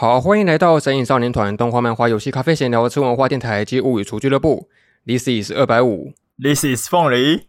[0.00, 4.70] 好，欢迎来到神影少年团动画、漫画、游戏、咖啡闲聊、吃文化电台及物语厨俱乐部。
[5.04, 7.46] This is 二百五，This is 凤梨。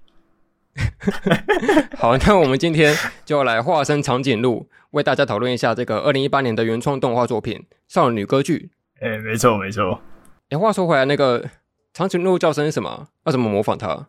[1.98, 2.94] 好，那我们今天
[3.24, 8.72] 就来化身长颈鹿，为大家讨论一下这个二零一八年的原创动画作品《少女歌剧》。
[9.08, 10.02] 哎，没错没错。
[10.50, 11.50] 哎，话说回来，那个
[11.94, 13.08] 长颈鹿叫声是什么？
[13.24, 14.08] 要怎么模仿它？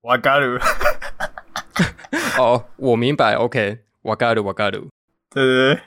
[0.00, 0.58] 瓦嘎鲁。
[2.36, 3.34] 哦，我明白。
[3.34, 4.88] OK，瓦嘎鲁，瓦嘎鲁。
[5.30, 5.82] 对对对。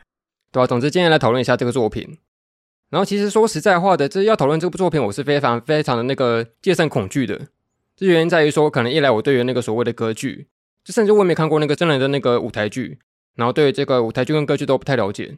[0.52, 2.18] 对啊，总之今天来讨论一下这个作品。
[2.89, 7.47] 然后其实说实在话的，这要讨论这部作品，我是非常非常的那个戒慎恐惧的。
[7.96, 10.47] 这原因在于说，可能一来我对于那个所谓的歌剧，
[10.83, 13.00] 就甚至我也没看过那个真人的那个舞台剧，
[13.36, 15.37] 然后对于这个舞台剧跟歌剧都不太了解。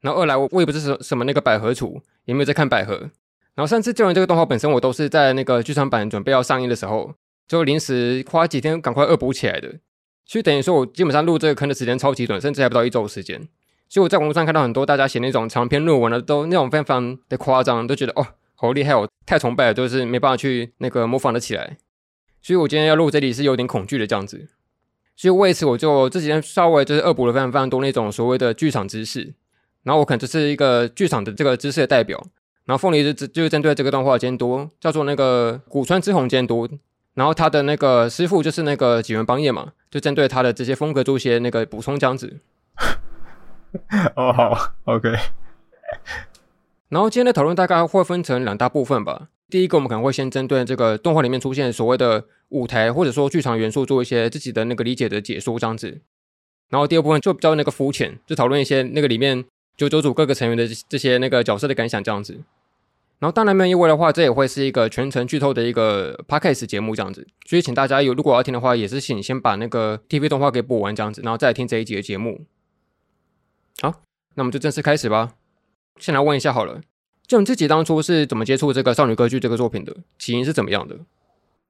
[0.00, 3.10] 然后二来我我也不是什什么那个百合厨，也没有在看百合。
[3.54, 7.14] 然后甚至就连这个动画本身，我都是在那个剧场版准备要上映的时候，
[7.46, 9.80] 就临时花几天赶快恶补起来的。
[10.24, 13.46] 所以等于说我基本上录这个坑的时间超级短，甚至还不到一周时间。
[13.94, 18.26] 所以我在网络上看到很多大家写那种长篇论文的，都那种非常的夸张，都觉得哦
[18.56, 21.76] 好厉害哦，太崇拜了，就是没办法去那个模仿的起来。
[22.42, 24.48] 所以我今天要录这里是有点恐惧的这样子。
[25.14, 29.32] 所以为此我就这几天稍微就是恶补了非常非常多那种所谓的剧场知识，
[29.84, 32.20] 然后我可能就是一个剧场的这个知识的代表。
[32.64, 36.68] 然后凤梨就就是针对这个动画监督叫做那个古川之弘监督，
[37.14, 42.40] 然后他的那个师傅就是那个几原邦彦嘛，就针对他的这些风格做一些那个补充这样子。
[44.16, 45.10] 哦，好，OK。
[46.88, 49.28] 然后今天的讨论大概会分成两大部分吧。
[49.50, 56.00] 第一个，我们可能会先针对这个动画里面出现所谓的舞台或者说剧场元素做一些自己的那个理解的解说这样子。
[56.70, 59.44] 然后第二部分就比较那个肤浅，就讨论一些那个里面
[59.76, 62.40] 九九组各个成员的这些那个角色的感想这样子。
[63.20, 67.26] 然后当然没有意外的话，这也会是一个全程剧透的一个 Podcast 节目这样子。
[67.46, 72.44] 所以请大家有如果要听的话，也是请先把那个 TV 动画给播完这样子，然后再来听这一集的节目。
[73.80, 74.02] 好，
[74.34, 75.34] 那我们就正式开始吧。
[75.98, 76.80] 先来问一下好了，
[77.26, 79.94] 就你自己当初是怎么接触这个少女歌剧这个作品的？
[80.18, 80.96] 起因是怎么样的？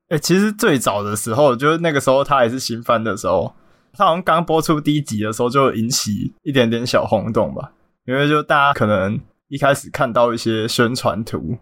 [0.08, 3.54] 哎、其实最早的时候，就是那个时候它还是新番的时候，
[3.92, 7.72] 它好像刚播出第一集的时候就引起一点点小轰动吧。
[8.06, 11.56] 因为就大家可能一开始看到一些宣传图，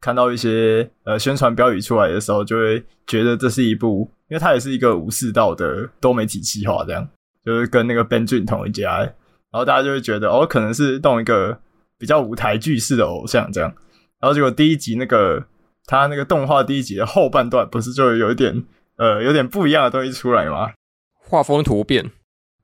[0.00, 7.06] 看到一些呃宣传标语出来的时候，就会觉得这是一部，因为它也是一个武士道的多媒体企划，这样
[7.44, 9.06] 就是跟那个 Benjun 同一家。
[9.52, 11.58] 然后大家就会觉得，哦，可能是弄一个
[11.98, 13.70] 比较舞台剧式的偶像这样。
[14.18, 15.44] 然后结果第一集那个
[15.84, 18.64] 他那个动画第一集的后半段，不是就有一点
[18.96, 20.72] 呃有点不一样的东西出来吗？
[21.18, 22.10] 画风突变，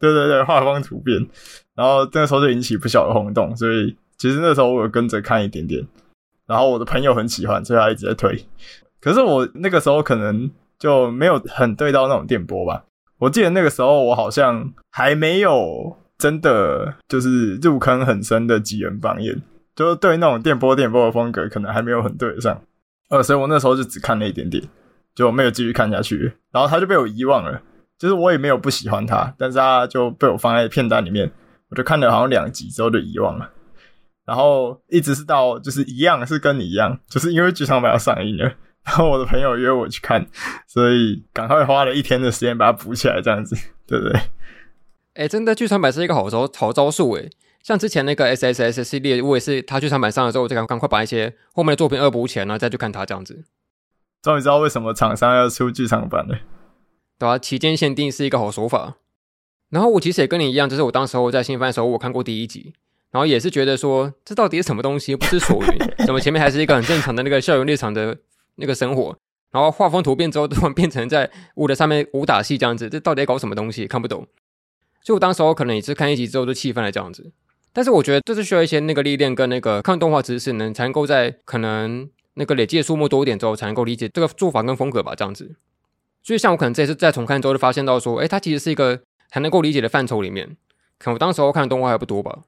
[0.00, 1.18] 对对对，画风突变。
[1.74, 5.86] 然后那个时候就引起不小的轰动，所以其实那时候我有跟着看一点点。
[6.46, 8.42] 然后我的朋友很喜欢，所以他一直在推。
[9.00, 12.84] 可是我那个时候可能就没有很对到那种电波吧。
[13.18, 15.98] 我记得那个时候我好像还没有。
[16.18, 19.40] 真的就是入坑很深的几人榜眼，
[19.74, 22.60] 就是对那种电波电波的风格可能还没有很对得上，
[23.08, 24.62] 呃，所以我那时候就只看了一点点，
[25.14, 27.62] 就没有继续看下去，然后他就被我遗忘了。
[27.98, 31.28] 就是我也没有不喜欢他，但是他就被我放在片单里面，
[31.68, 33.50] 我就看了好像两集之后就遗忘了，
[34.24, 38.44] 然后一直是到就是一样是跟你一样，就是因为剧场版要上映了，
[38.84, 40.24] 然后我的朋友约我去看，
[40.68, 44.20] 所以赶快花了一天的时间把它补起来，这样子，对不对？
[45.18, 47.28] 哎，真的剧场版是一个好招好招数诶。
[47.60, 53.42] 像之前那个 S S S 系列，我也是他剧场版上了之后，我就赶赶快把一些后面的作品恶补起来，然后再去看他这样子。
[54.22, 56.38] 终于知道为什么厂商要出剧场版了，
[57.18, 58.98] 对啊，期间限定是一个好手法。
[59.70, 62.72] 然后我其实也跟你一样，就是我当时候在新番的时候，我看过第一集，
[63.10, 65.78] 然后也是觉得说，这到底是什么东西，不知所云。
[66.06, 68.16] 怎么前面还是一个很正常的那个校园日常的
[68.54, 69.16] 那个生活，
[69.50, 73.88] 然后画风突变之后，突然变成在舞台上面武打戏这样子，这到底在搞什么东西？
[73.88, 74.24] 看不懂。
[75.08, 77.32] 就我当时候可能也是看一集之后就气愤了这样子，
[77.72, 85.56] 但是我觉得这是需要一些那个历练跟那个看动画知识能，才能够在可能那个累积的数目多一点之后，才能够理解这个做法跟风格吧这样子。
[86.22, 90.58] 所以像我可能这次再重看之后就发现到说，哎，它其实是一个还能够理解的范畴里面。
[90.98, 92.40] 可能我当时候看的动画还不多吧？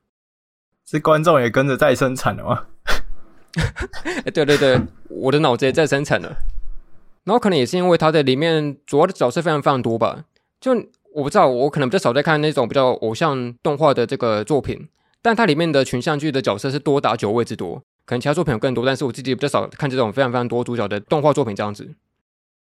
[0.85, 2.67] 是观众也跟着在生产了吗？
[4.27, 6.37] 哎，对对对，我的脑子也在生产了。
[7.25, 10.27] 然后可能也是因为它的里面主要的角色非常非常多吧，
[10.61, 10.77] 就。
[11.15, 14.89] 我不知道，我可能比较少在看那种比较偶像动画的这个作品，
[15.21, 21.85] 但它里面的群像剧的角色是多达九位之多，可能其他作品有更多，但是我自己比较少看这种非常非常多主角的动画作品这样子，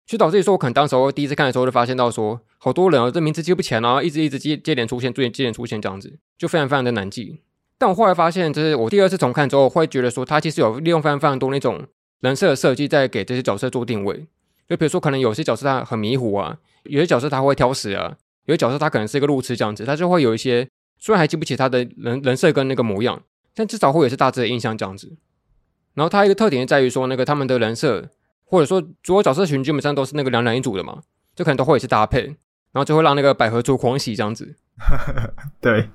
[0.08, 7.40] 所以导致于说，我可能当时候第一次看的时候就发现到说，好多人啊，这名字记不起来，然后一直一直接接连出现，接连接连出现这样子，就非常非常的难记。
[7.78, 11.86] 但我后来发现，就是我第二次重看之后，会觉得说，它其实有利用非常非常多那种
[12.20, 14.26] 人设的设计，在给这些角色做定位，
[14.68, 18.18] 就比如说可能有些角色他很迷糊啊，有些角色他会挑食啊。
[18.50, 20.68] 有个角色他可能是一个路痴这样子，他就会有一些
[20.98, 23.22] 虽然还记不起他的人人设跟那个模样，
[23.54, 25.16] 但至少会有是大致的印象这样子。
[25.94, 28.10] 然后他一个特点在于说，那个他们的人设
[28.46, 31.04] 或者说所有角色群基本上都是那个两两一组的嘛，
[31.36, 32.24] 就可能都会是搭配，
[32.72, 34.56] 然后就会让那个百合族狂喜这样子。
[35.62, 35.90] 对。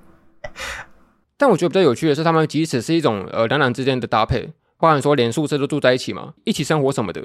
[1.37, 7.21] 但我觉得比较有趣的是，他们即使是一种呃两两之间的搭配，包含说连宿舍都住在一起嘛，一起生活什么的。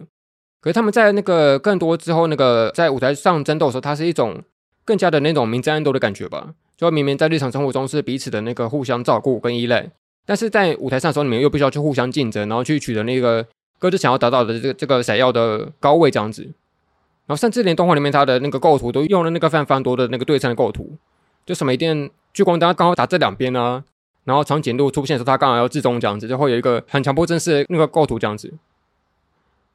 [0.60, 4.42] 可是他们在那个更多之后，那个在舞台上争斗的时候，它是一种
[4.84, 6.54] 更加的那种明争暗斗的感觉吧。
[6.76, 9.90] 就明明在日常生活中是彼此的那个互相照顾跟依赖，
[10.24, 13.46] 但是在舞台上的时候，你们又必须要去互相竞争，然后去取得那个
[13.78, 16.42] 各自想要达到的这个这个闪耀的高位这样子。
[16.42, 20.96] 然后甚至连动画里面它的那个构图都用了那个非常非常多的那个对称的构图，
[21.44, 23.84] 就什么一定聚光灯刚好打这两边啊。
[24.24, 28.52] 然后长颈鹿出现的时候，它刚好要自中这样子，就会有一个很强迫症式的那个构图这样子。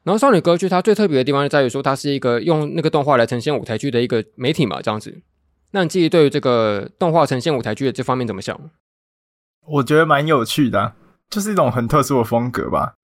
[0.06, 5.20] 然后少女歌剧它最特别的地方就在于说，它是一个用那个动画来呈现舞台剧的一个媒体嘛，这样子。
[5.72, 8.56] 那你自己对于这个动画呈现舞台剧的这方面怎么想？
[9.66, 10.92] 我觉得蛮有趣的，
[11.28, 12.94] 就是一种很特殊的风格吧。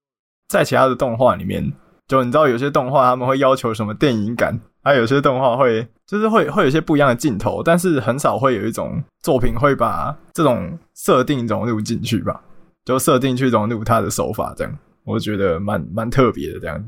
[0.49, 1.72] 在其他的动画里面，
[2.06, 4.60] 就你知道有些动画他们会要求什么电影感。
[4.84, 12.40] 还有些动画会，就是会 会有一些不一样的镜头，但是很少会有一种作品会把这种设定融入进去吧，
[12.84, 16.84] 就设定去融入它的手法，这样我觉得蛮蛮特别的这样。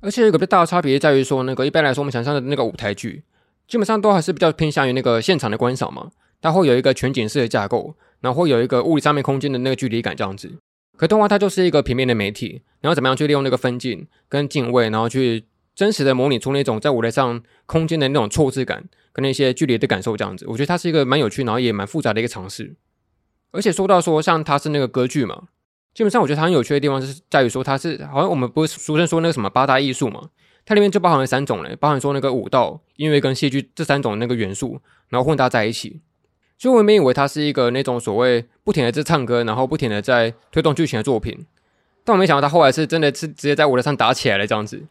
[0.00, 3.22] 而且有个比较大的差别在于说，那个一般来说我们想象的那个舞台剧，
[3.66, 10.58] 基本上都还是比较偏向于那个现场的观赏嘛，它会有一个全景式的架构，然后会有一个物理上面空间的那个距离感这样子。
[10.96, 15.44] 可动画它就是一个平面的媒体，然后怎么样去利用那个分镜跟镜位，然后去。
[15.76, 22.76] 真实的模拟出那种在舞台上空间的那种错置感，跟那些距离的感受，这样子，我觉得它是一个蛮有趣，然后也蛮复杂的一个尝试。
[23.50, 25.48] 而且说到说，像它是那个歌剧嘛，
[25.94, 30.28] 基本上我觉得它很有趣的地方是在于说，它是好像我们不是俗称说那个什么八大艺术嘛，
[30.66, 36.00] 它里面就包含了三种嘞，包含说那个舞蹈、音乐跟戏剧这三种那个元素，然后混搭在一起。
[36.58, 41.46] 所以我原本以为它是一个那种所谓不停的在唱歌，然后不停的在推动剧情的作品，
[42.04, 44.82] 但我没想到它后来是真的是直接在舞台上打起来了这样子。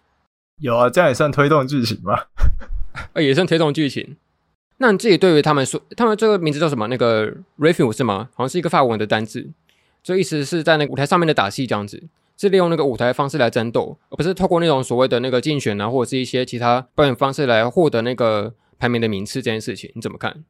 [0.59, 2.29] 有啊，这样也算推动剧情吧？
[3.13, 4.15] 呃，也算推动剧情。
[4.77, 6.88] 那你自己对于他们说，他们这个名字叫什么？
[6.88, 8.29] 那个 Requiem 是吗？
[8.35, 9.49] 好像是一个法文的单字，
[10.03, 12.03] 这意思是在那个舞台上面的打戏这样子，
[12.38, 20.44] 是利用那个舞台方式来争斗，而不是透过那种所谓的那个竞选啊，或者是一些其他表演方式来获得那个排名的名次这件事情，你怎么看？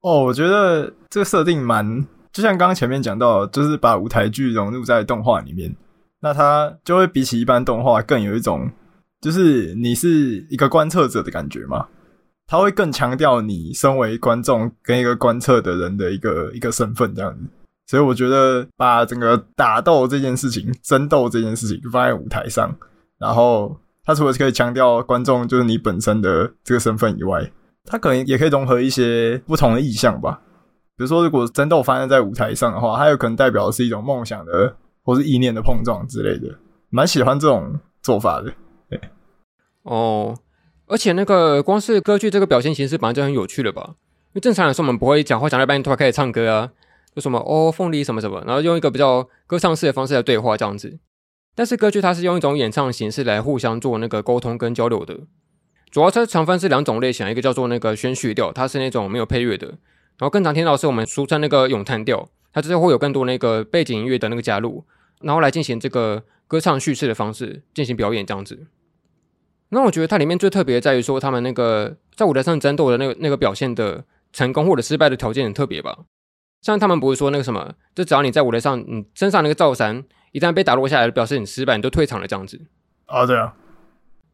[0.00, 5.76] 哦，我觉得这个设定蛮，就像刚刚前面讲到，就是把舞台剧融入在动画里面，
[6.20, 8.70] 那它就会比起一般动画更有一种。
[9.20, 11.86] 就是你是一个观测者的感觉嘛，
[12.44, 17.44] 他会更强调你身为观众跟一个观测的人的一个一个身份这样子，
[17.92, 22.74] 所以我觉得把整个打斗这件事情、争斗这件事情放在舞台上，
[23.18, 27.52] 然后他除了可以强调观众就是你本身的这个身份以外，
[27.84, 30.40] 他可能也可以融合一些不同的意象吧。
[30.96, 36.48] 比如说，如果争斗发生在舞台上的话，它有可能代表的是一种梦想的或是意念的碰撞之类的，
[36.88, 38.50] 蛮喜欢这种做法的。
[38.88, 38.98] 对
[39.82, 40.34] 哦，
[40.86, 43.82] 而且那个光是歌剧这个表现形式本来就很有趣了吧？
[44.28, 46.70] 因为正常来说我们不会讲话讲到半突然开始唱歌啊，
[47.14, 50.98] 就什么哦凤梨什么什么，然后用一个比较歌唱式的方式来对话这样子。
[51.54, 55.20] 但是歌剧它是用一种演唱形式来互相做那个沟通跟交流的。
[55.90, 64.84] 主要它常分是两种类型，一个叫做那个宣叙调，它是那种没有配乐的，然后更常听到是我们俗称那个咏叹调，它就是会有更多那个背景音乐的那个加入，
[65.20, 68.66] 然后来进行这个歌唱叙事的方式进行表演这样子。
[69.68, 75.98] 那我觉得它里面最特别在于说，他们那个在舞台上争斗的那个那个表现的成功或者失败的条件很特别吧？
[76.62, 82.58] 像他们不是说那个什么，就只要你在舞台上，你身上那个罩衫一旦被打落下来，表示你失败，你就退场了这样子。
[83.04, 83.54] 啊，对啊。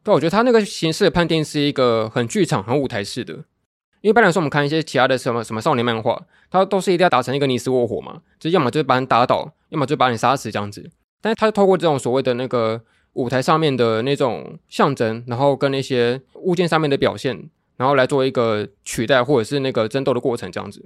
[0.03, 3.33] 对，我觉得他那个形式的判定是一个很剧场、很舞台式的。
[3.33, 10.89] 因为一般来说，我们看一些其他的什么什么少年漫画，它都是一定要打成一个你死我活嘛，就要么就是把你打倒，要么就把你杀死这样子。
[11.19, 12.81] 但是他透过这种所谓的那个。
[13.13, 20.85] 舞台上面的那种象征，然后跟那些物件上面的表现，然后来做一个取代或者是那个争斗的过程这样子。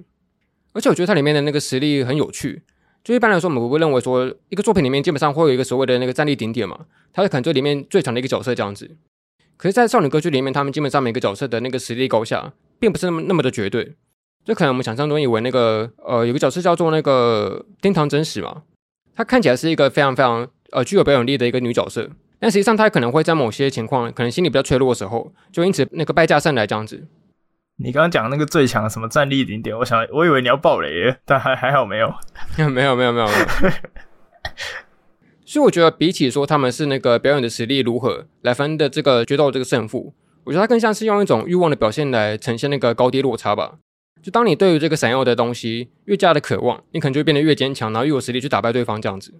[0.74, 2.62] 而且我觉得它里面的那个实力很有趣。
[3.03, 8.98] 就一般来说，我们不会认为说一个作品里面基本上会有一个所谓的那个战力顶点嘛，它是可能最里面最强的一个角色这样子。
[9.58, 13.96] 可是，在少女歌剧里面，他们基本上每个角色的那个实力高下，并不是那么那么的绝对。
[14.46, 18.63] 就可能我们想象中以为那个呃有个角色叫做那个天堂真实嘛，
[19.15, 22.10] 她看起来是一个非常非常呃具有表演力的一个女角色。
[22.39, 27.06] 但实际上，她可能会在某些情况，可能心理比较脆弱的时候，就因此那个败下阵来这样子。
[27.77, 32.13] 你刚刚讲那个最强什么战力顶点，我想我以为你要爆雷耶，但还还好 没有，
[32.56, 33.27] 没有没有没有没有。
[35.46, 40.13] 所以我觉得比起说他们是那个表演的实力如何来分的这个决斗这个胜负，
[40.44, 43.75] 我觉得它更像是用一种欲望的表现来呈现那个高低落差吧。
[44.22, 49.34] 就当你对于这个闪耀的东西越加的渴望，你可能就会变得越坚强，然后越有实力去打败对方这样子。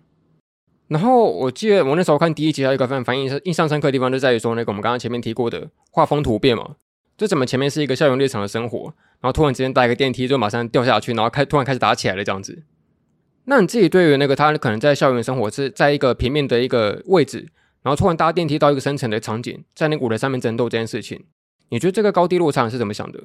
[0.90, 6.76] 然后我记得我那时候看第一集，还有一个非常反应印象深刻的地方，就在于说那个我们刚刚前面提过的画风突变嘛。
[7.24, 12.64] 就怎么前面是一个校园日常的生活，然后突然之间搭一个电梯就马上掉下去，然后开突然开始打起来了这样子。
[13.46, 17.48] 那你自己对于那个他可能在校园生活是在一个平面的一个位置，
[17.82, 21.24] 然后突然搭电梯到一个深层的场景，在那个舞台上面争斗这件事情，
[21.70, 23.22] 你觉得这个高低落差是怎么想的？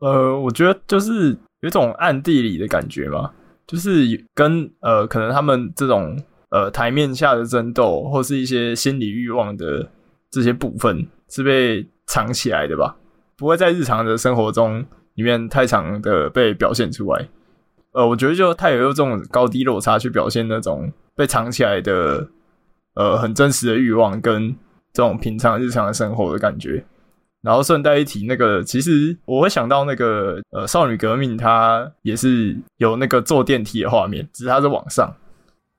[0.00, 3.30] 呃，我觉得就是有一种暗地里的感觉嘛，
[3.68, 9.88] 就是跟呃，可能他们这种呃台面下的争斗，或是一些心理欲望的
[10.28, 12.96] 这些部分，是被藏起来的吧，
[13.36, 14.84] 不会在日常的生活中
[15.14, 17.28] 里面太常的被表现出来。
[17.92, 22.28] 呃，我觉得就太有用这种高低落差去表现那种被藏起来的
[22.94, 24.54] 呃很真实的欲望，跟
[24.92, 26.84] 这种平常日常的生活的感觉。
[27.40, 35.14] 然后顺带一提，那个其实我会想到那个呃少女革命，它也是有那个坐电梯的画面，只是它是往上。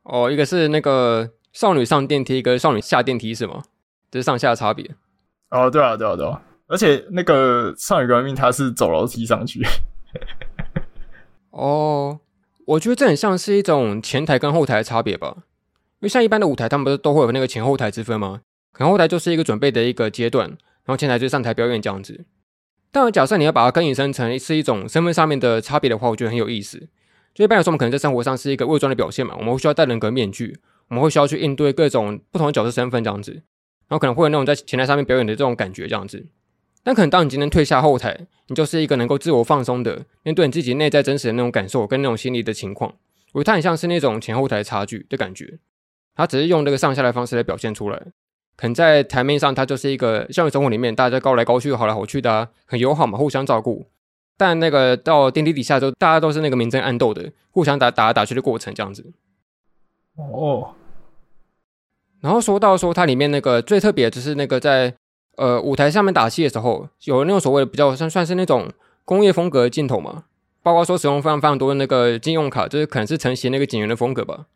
[0.03, 3.63] 哦，一个是那个少女上电梯，一个少女下电梯是吗？
[4.11, 4.89] 这是上下的差别。
[5.55, 6.41] 哦，对啊，对啊，对啊。
[6.67, 9.65] 而且那个少女革命，它是走楼梯上去。
[11.51, 12.19] 哦，
[12.65, 15.33] 我觉得这很像是一种前台跟后台的差别吧。
[15.37, 18.41] 因为像一般的舞台，他们不是都会有那个前后台之分吗？
[18.73, 20.49] 可能后台就是一个准备的一个阶段。
[20.49, 22.25] 然后前台就是上台表演这样子，
[22.91, 26.87] 但假设你要把它更引申成是一种身份上面的差别的话，我觉得很有意思。
[27.33, 30.59] 就一般来说，我们可能在生活上是一个伪装的表现嘛，我们会需要戴人格面具，
[30.89, 33.41] 我们会需要去应对各种不同的角色身份这样子，
[33.87, 36.25] 然后可能会有那种在前台上面表演的这种感觉这样子。
[36.83, 42.93] 但可能当你今天退下后台，你就是一个能够自我放松的面对你自己内在真实的那种感受跟那种心理的情况，
[43.33, 45.57] 我觉得它很像是那种前后台差距的感觉，
[46.15, 47.99] 它只是用这个上下的方式来表现出来。
[48.55, 53.87] 可能在台面上，它就是一个校园生活里面，大家高来高去、好来好去的、啊，很友好嘛，互相照顾。
[54.37, 59.11] 但那个到电梯底下之后，大家都是那个明争暗斗的，互相打打来打去的过程，这样子。
[60.17, 60.75] 哦。
[62.25, 64.91] 然后说到说它里面那个最特别的就是那个在
[65.37, 68.67] 呃舞台上面打戏的时候，有那种所谓的比较算算是那种
[69.03, 70.23] 工业风格的镜头嘛，
[70.63, 74.47] 包括说使用非常非常多的那个金用卡，就是可能是承袭那个警员的风格吧。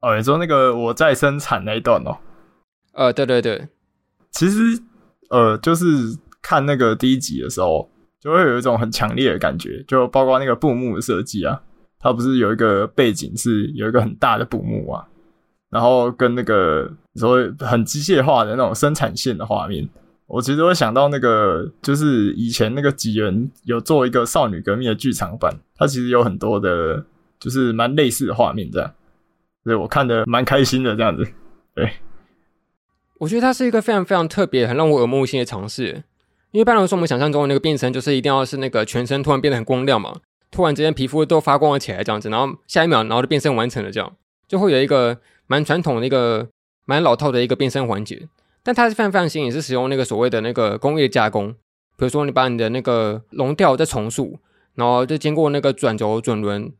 [0.00, 2.16] 哦，你说那个我在生产那一段哦。
[2.92, 3.68] 呃，对对对，
[4.30, 4.80] 其实
[5.28, 5.84] 呃，就是
[6.40, 11.60] 看那个第一集的时候，就会有一种很强烈的感觉，就包括那个布幕的设计啊，
[12.00, 15.06] 它不是有一个背景是有一个很大的布幕啊，
[15.70, 19.88] 然后跟那个所谓很机械化的那种生产线的画面，
[20.26, 27.04] 我其实会想到那个就是以前那个几元有做一个少女革命的剧场版，它其实有很多的，
[27.38, 28.92] 就是蛮类似的画面这样，
[29.64, 31.26] 所以我看得蛮开心的这样子，
[31.74, 31.90] 对。
[33.18, 36.04] 我觉得它是一个非常非常特别、很让我耳目一新的尝试。
[36.52, 40.14] 因为一般来说，我们想象中的那个变身就是一定要是那个全身突然变得很光亮嘛，
[40.52, 44.14] 突然之间皮肤都发光了起来这样子，然后下一秒，然后就变身完成了这样，
[44.46, 45.18] 就会有一个
[45.48, 46.48] 蛮传统的一个
[46.84, 48.28] 蛮老套的一个变身环节。
[48.62, 51.50] 但它是非常非常新颖，是使用那个所谓的那个工业加工，
[51.96, 54.38] 比如说你把你的那个龙吊再重塑，
[54.76, 56.72] 然后就经过那个转轴转轮，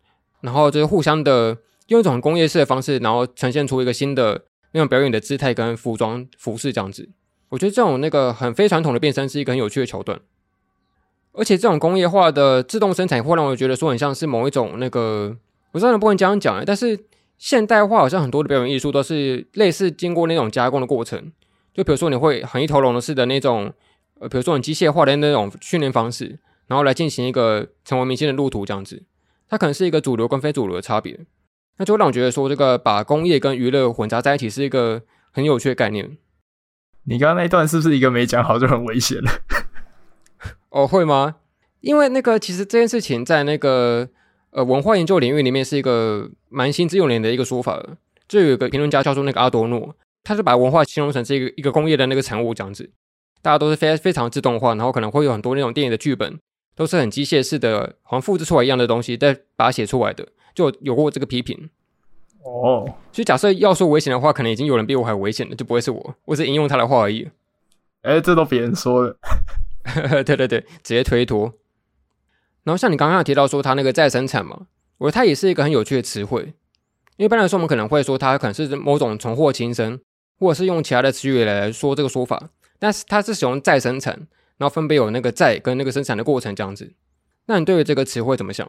[0.43, 1.59] 然后就是互相的
[1.89, 4.45] 用一种工业式的方式，然后呈现出一个新的。
[4.73, 7.09] 那种表演的姿态跟服装服饰这样子，
[7.49, 10.21] 我觉得这种那个很非传统的变身是一个很有趣的桥段，
[11.33, 15.35] 而且这种工业化的自动生产会让我觉得说很像是某一种那个，
[15.73, 17.01] 我知道能不能这样讲，但是
[17.39, 21.33] 现代化好像很多的表演艺术都是类似经过那种加工的过程，
[21.73, 23.73] 就比如说你会很一头龙的式的那种，
[24.21, 29.05] 呃，比如说很机械化的那种训练方式，然后来进行一个成为明星的路途这样子，
[29.49, 31.21] 它可能是一个主流跟非主流的差别。
[31.79, 36.19] 那就会让我觉得说，这个把工业跟娱乐混杂在一起是一个很有趣的概念。
[37.05, 39.31] 你刚刚那一段是不是一个没讲好就很危险了？
[40.71, 41.37] 哦，会吗？
[41.81, 44.09] 因为那个其实这件事情在那个
[44.51, 47.83] 呃文化研究领域里面是一个蛮新之有年的一个说法。
[48.27, 52.91] 就有一个评论家叫做那个阿多诺，他是把文化形容成是一个一个工业的那个产物这样子，
[53.41, 56.39] 大家都是非非常自动化，然后可能会有很多那种电影的剧本
[56.77, 60.29] 都是很机械式的，好像复制出来一样的东西，再把它写出来的。
[60.55, 61.71] 就有过这个批评
[62.45, 67.27] 哦，所以假设要说危险的话，可能已经有人比我还危险了，就不会是我，我只引用他的话而已。
[68.03, 69.17] 哎、欸，这都别人说的，
[70.23, 71.51] 对对对，直接推脱。
[72.65, 74.67] 然后像你刚刚有提到说他那个再生产嘛，
[74.99, 76.55] 我觉得它也是一个很有趣的词汇。
[77.17, 79.99] 一般来说，我们可能会说它可能是某种重获新生，
[80.39, 84.15] 或者是用其他的词语来说这个说法，但是它是使用再生产，
[84.57, 86.93] 然后分别有那个再跟那个生产的过程这样子。
[87.47, 88.69] 那你对于这个词汇怎么想？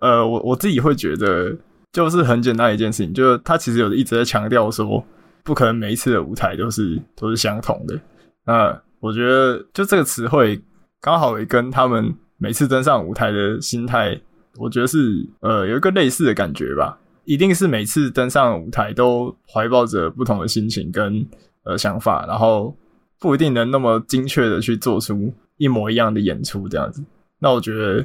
[0.00, 1.56] 呃，我我自己会觉得，
[1.92, 5.02] 就是很简单一件事情，就是他其实有一直在强调说，
[5.42, 7.98] 不可能每一次的舞台都是都是相同的。
[8.44, 10.60] 那我觉得，就这个词汇
[11.00, 14.20] 刚好也跟他们每次登上舞台的心态，
[14.56, 16.98] 我觉得是呃有一个类似的感觉吧。
[17.24, 21.24] 一定是每次登上舞台都怀抱着不同的心情跟
[21.62, 22.76] 呃想法，然后
[23.20, 27.00] 不一定能那么精确的去做出一模一样的演出这样子。
[27.38, 28.04] 那我觉得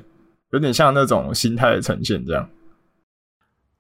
[0.52, 2.48] 有点像那种心态的呈现这样。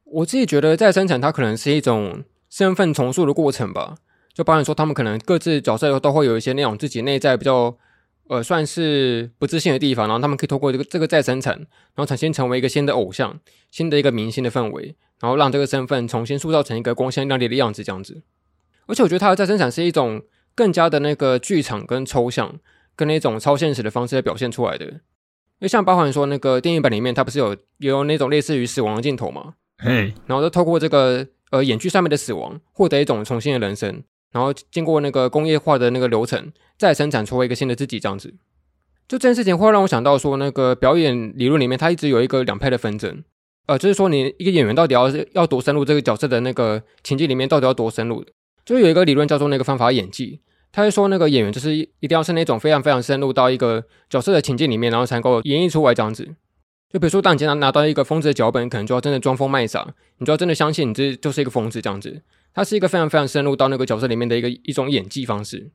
[0.05, 3.93] 我自己觉得在生产它可能是一种身份重塑的过程吧。
[4.33, 7.77] 就包含说他们可能各自角色都会有一些那种自己内在比较。
[8.29, 13.39] 呃，算是不自信的地方，然后他们可以透过这个这个再生产，然后重新成为一个新的偶像，
[13.71, 18.21] 新的一个明星的氛围，然后让这个身份重新塑造成一个光鲜亮丽的样子，这样子。
[18.85, 20.21] 而且我觉得他的再生产是一种
[20.55, 22.59] 更加的那个剧场跟抽象，
[22.95, 24.85] 跟那种超现实的方式来表现出来的。
[24.85, 29.55] 因为像包含说那个电影版里面，它不是有也有那种类似于死亡的镜头嘛？
[29.77, 34.03] 嘿，然后就透过这个呃演剧上面的死亡，获得一种重新的人生。
[34.31, 38.33] 然后经过那个工业化的那个流程，再生产出一个新的自己，这样子。
[39.07, 43.23] 就这件事情会让我想到说，那个表演理论里面，它一直有一个两派的纷争。
[43.67, 48.25] 呃，就是说你一个演员到底要要多深入这个角色的那个情境里面，到底要多深入？
[48.65, 50.41] 就有一个理论叫做那个方法演技，
[50.71, 56.35] 他会说那个演员就是一定要是那种非常非常深入到一个角色的情境里面，然后才能够演绎出来这样子。
[56.89, 62.21] 就比如说，当你经常拿到一个疯子的脚本，可能就要真的装疯卖傻，你就要真的相信你这就是一个疯子这样子。
[62.57, 65.69] 它是一个非常非常深入到那个角色里面的一个一种演技方式，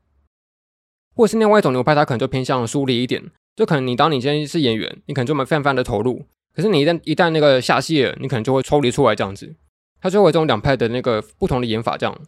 [1.15, 3.23] 或者是另外一种流派，它可能就偏向疏离一点。
[3.55, 9.55] 就可能你当你今天是演员，你可能就蛮非常非常的投入，可是你一旦一旦那个下戏了，你可能就会抽离出来这样子。
[10.01, 12.19] 它就会这种两派的那个不同的演法这样。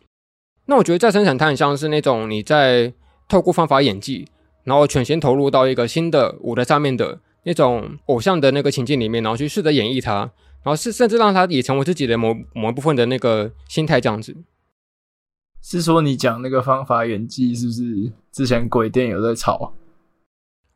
[0.68, 2.94] 那我觉得再生产它很像是那种你在
[3.28, 4.26] 透过方法演技，
[4.64, 10.32] 然后全心投入到一个新的舞台上面的那种偶像的那个情境里面，然后去试着演绎它。
[10.66, 14.36] 然后是甚至让他也成为自己的某某一部分的那个心态这样子。
[15.62, 19.76] 是说你讲那个方法演技是不是之前鬼店有在吵？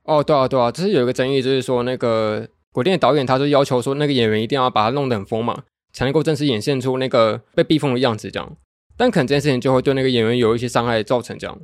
[0.04, 8.58] 哦，对啊，对啊，就是有一个争议，就是说那个鬼店的导演他就要求说那个演员一定要把他弄得很疯嘛，才能够正式演现出那个被逼疯的样子这样。
[8.96, 11.60] 但可能这件事情就会对那个演员有一些伤害造成这样。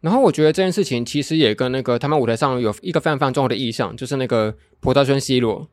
[0.00, 5.68] 然后我觉得这件事情其实也跟那个他们舞台上有一个非常非常重要的意象，就是那个波达宣希罗。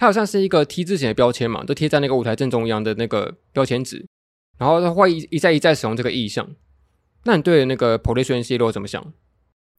[0.00, 4.02] 它好像是一个 T 字形的标签嘛，都贴在那个舞台正中央的那个标签纸，
[4.58, 6.48] 然后它会一一再一再使用这个意象。
[7.24, 9.12] 那你对那个 position zero 怎么想？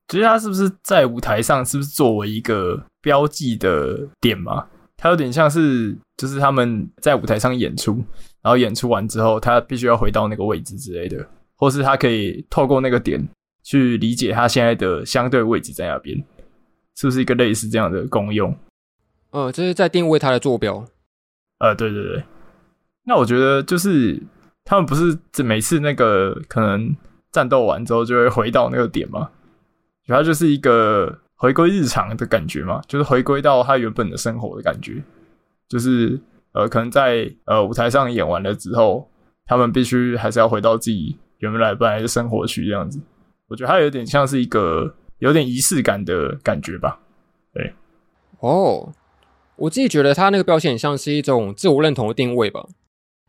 [0.09, 4.67] 其实它是不是在舞台上是不是作为一个标记的点嘛？
[4.95, 7.95] 它有点像是就是他们在舞台上演出，
[8.43, 13.27] 然后演出完之后，他必须要回到那个位置之类的，或是他可以透过那个点
[13.63, 16.15] 去理解他现在的相对位置在那边，
[16.95, 18.55] 是不是一个类似这样的功用？
[19.31, 20.85] 呃，这是在定位它的坐标。
[21.59, 22.23] 呃，对对对。
[23.03, 24.21] 那我觉得就是
[24.63, 26.95] 他们不是这每次那个可能
[27.31, 29.29] 战斗完之后就会回到那个点吗？
[30.05, 35.01] 主要就是一个回归日常的感觉嘛，就是回归到他原本的生活的感觉。
[35.67, 36.19] 就是
[36.51, 39.09] 呃，可能在呃舞台上演完了之后，
[39.45, 42.99] 他们必须还是要回到自己原本来本来的生活去这样子。
[43.47, 46.99] 我觉得它有点像是一个有点仪式感的感觉吧。
[47.53, 47.73] 对，
[48.39, 48.91] 哦。
[49.61, 52.67] 我自己觉得他那个标签很像是一种自我认同的定位吧，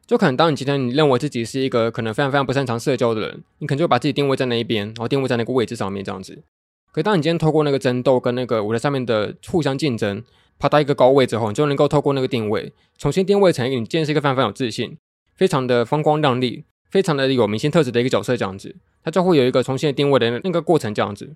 [0.07, 6.42] 就可能当你今天你认为自己是一个可能非常非常不擅长社交的人，你可能就把自己定位在那一边，然后定位在那个位置上面这样子。
[6.90, 10.25] 可当你今天透过那个争斗跟那个舞台上面的互相竞争，
[10.59, 14.97] 爬到一个高位之后，你就能够透过那个定位重新定位成你今天是一个非常非常有自信、
[15.37, 21.35] 非常的风光亮丽、非常的有明星特质的一个角色这样子，它就会有一个重新的定位的那个过程这样子。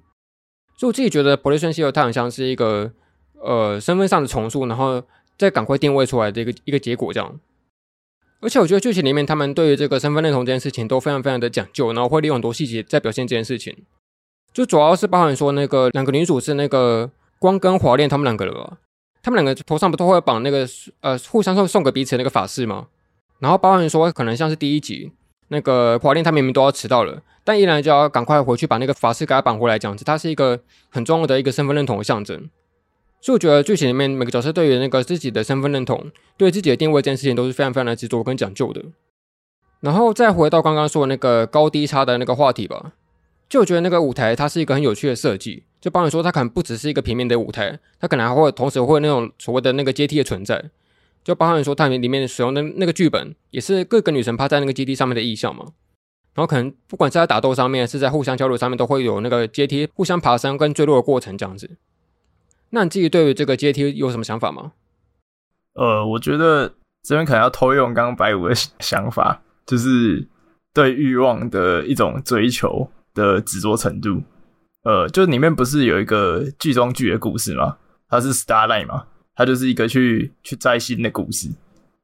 [0.79, 2.93] 所以我自己觉得 Pollution Zero 它很像是一个。
[3.43, 5.03] 呃，身份上的重塑，然后
[5.39, 7.39] 再赶快定位出来的一个一个结果，这样。
[8.41, 13.77] 而且我觉得剧情里面他们对于这个身份认同这件事情都非常非常的讲究，然后会利用很多细节在表现这件事情。
[14.53, 18.79] 就主要是包含说那个两个女主是那个光跟华恋他们两个人吧，
[19.23, 20.67] 他们两个头上不都会绑那个
[21.01, 22.89] 呃互相送送给彼此那个发饰吗？
[23.39, 25.13] 然后包含说可能像是第一集
[25.49, 32.49] 那个华恋他明明都要迟到了，但依然就要赶快回去把那个发饰给他绑回来，这样子，它是一个很重要的一个身份认同的象征。
[33.27, 38.81] 所以我觉得剧情里面每个角色对于那个自己的身份认同、对自己的定位这件事情都是非常非常的执着跟讲究的。
[39.81, 42.93] 然后再回到刚刚说的那个高低差的那个话题吧，
[43.49, 50.71] 就我觉得那个舞台它是一个很有趣的设计，就包含说它可能不只是一个平面的舞台，它可能还会同时会有那种所谓的那个阶梯的存在，
[51.25, 55.67] 就包含说它里面使用的那个剧本也是各个女神趴在那个阶梯上面的意象嘛。
[56.35, 61.69] 然后可能不管是在打斗上面，是在互相交流上面，都会有那个阶梯互相爬升跟坠落的过程这样子。
[62.71, 64.73] 那你自己对于这个阶梯有什么想法吗？
[65.75, 70.27] 呃，我觉得这边可能要偷用刚刚白五的想法， 就是
[70.73, 74.23] 对欲望的一种追求的执着程度。
[74.83, 77.77] 呃，就里面不是有一个剧中剧的故事吗？
[78.09, 81.49] 它是 Starlight 嘛，它就是一个去去摘星的故事。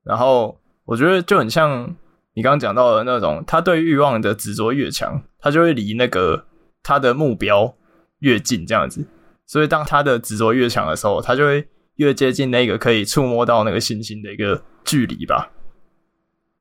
[0.04, 1.94] 然后我觉得就很像
[2.34, 6.44] 你刚刚讲到的那种，他对欲望的执着越强，他就会离那个
[6.82, 7.74] 他的目标
[8.18, 9.06] 越近，这样子。
[9.52, 15.50] 所以当他的执着越强的时候，他就会越接近那个可以触摸到那个星星的一个距离吧。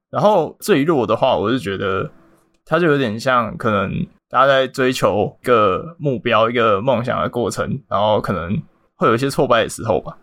[0.10, 2.12] 然后最弱的话，我是觉得
[2.66, 8.62] 他就有点像可能大家在追求个目标、一个梦想的过程，然后可能
[8.98, 10.18] 会有一些挫败的时候吧。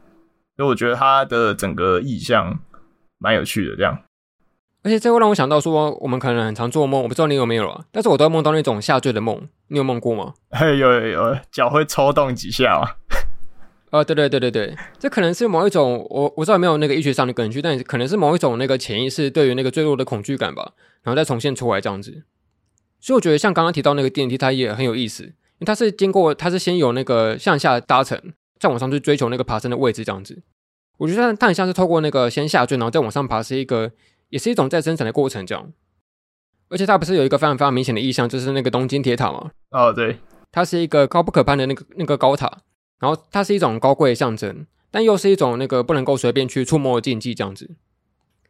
[0.54, 2.54] 所以我觉得他的整个意象
[3.16, 3.98] 蛮有趣的，这样。
[4.82, 7.84] 而且这会让我想到说，我们可能很常做梦，我不知道你有没有啊？
[7.90, 10.34] 但是我都会梦到那种下坠的梦，你有梦过吗？
[10.50, 12.96] 嘿，有有有，脚会抽动几下啊。
[13.90, 22.22] 啊，对对对对对，这可能是某一种我我知道有没有那个医学上的根据，但可能是某一种那个潜意识对于那个坠落的恐惧感吧，然后再重现出来这样子。
[23.00, 28.20] 所以我觉得像刚刚提到那个电梯，它也很有意思，因为它是经过它是先有那个向下搭乘，
[28.58, 30.42] 再往上去追求那个爬升的位置这样子。
[30.98, 33.90] 我觉得它很像是透过那个先下坠，然后再往上爬，是一个
[34.28, 35.72] 也是一种在生产的过程这样。
[36.70, 39.50] 而且它不是有一个非常非常明显的意象，就是那个东京铁塔吗？
[39.70, 40.18] 哦，对，
[40.52, 42.62] 它是一个高不可攀的那个那个高塔。
[43.00, 47.76] 然后它是一种高贵的象征，但又是一种那个不能够随便去触摸的禁忌，这样子。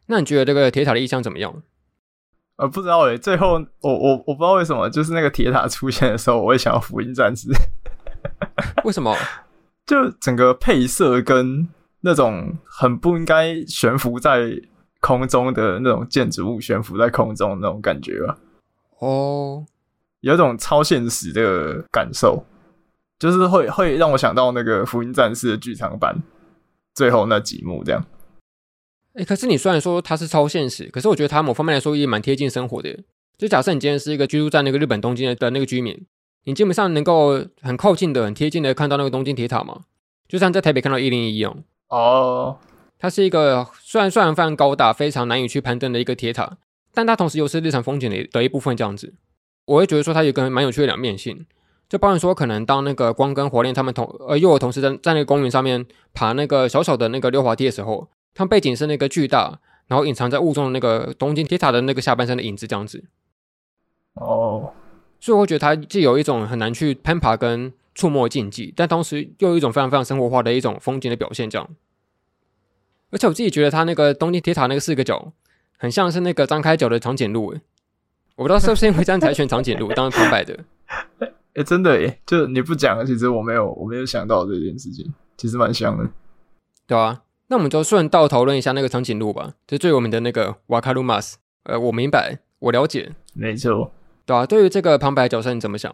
[0.07, 1.61] 那你觉得这个铁塔的意象怎么样？
[2.55, 7.47] 呃，不知道诶，最后我我我不知道为什么，就是那个铁塔出现的时候，我会想要福音战士。
[8.83, 9.15] 为什么？
[9.85, 11.69] 就整个配色跟
[12.01, 14.59] 那种很不应该悬浮在
[15.01, 18.37] 空中的那种建筑物悬浮在空中的那种感觉吧。
[18.99, 19.65] 哦，
[20.21, 22.45] 有一种超现实的感受。
[23.19, 26.23] 就是会会让我想到那个《福音战士》的剧场版
[26.95, 28.01] 最后那几幕这样。
[29.11, 32.97] 哎、欸，可是你虽然说它是超现实，可是我觉得它某方面来说也蛮贴近生活的。
[33.37, 36.05] 就假设你今天是一个居住在那个日本东京的那个居民，
[36.45, 39.81] 你基本上能够很靠近的、很贴近的看到那个东京铁塔吗？
[40.29, 41.61] 就像在台北看到一零一一样。
[41.89, 42.57] 哦，
[42.99, 46.57] 它是一个虽然虽然非常高大、非常难以去攀登的一个铁塔，
[46.93, 49.15] 但它同时又是日常风景的的一部分这样子。
[49.65, 51.45] 我会觉得说它有一个蛮有趣的两面性。
[51.87, 55.83] 就包含说，可能当那个光跟火炼他们同呃又有同时在在那个公园上面
[56.13, 63.05] 爬那个小小的那个溜滑梯的时候，它背景是那个巨大，然后隐藏在雾中的那个东京铁塔的那个下半身的影子这样子。
[64.13, 64.71] 哦，
[65.19, 71.67] 所以我会觉得它既有一种很难去攀爬跟触摸的禁忌，但同时又有一种非常非常生活化的一种风景的表现这样。
[73.11, 75.31] 而且我自己觉得他那个东京铁塔那个四个角，
[75.77, 77.61] 很像是那个张开脚的长颈鹿诶。
[78.35, 80.57] 我不知道是不是因为这样才选长颈鹿当旁白的。
[81.19, 82.19] 哎、欸，真的耶！
[82.25, 86.07] 就你不讲，其实我没有，我没有想到这件事情，其实蛮像的，
[86.87, 91.37] 对啊，那我们就顺道讨论一下那个长颈鹿吧，就最有名的那个瓦卡鲁马斯。
[91.63, 93.91] 呃，我明白，我了解，没错，
[94.25, 94.45] 对啊。
[94.45, 95.93] 对于这个旁白角色，你怎么想？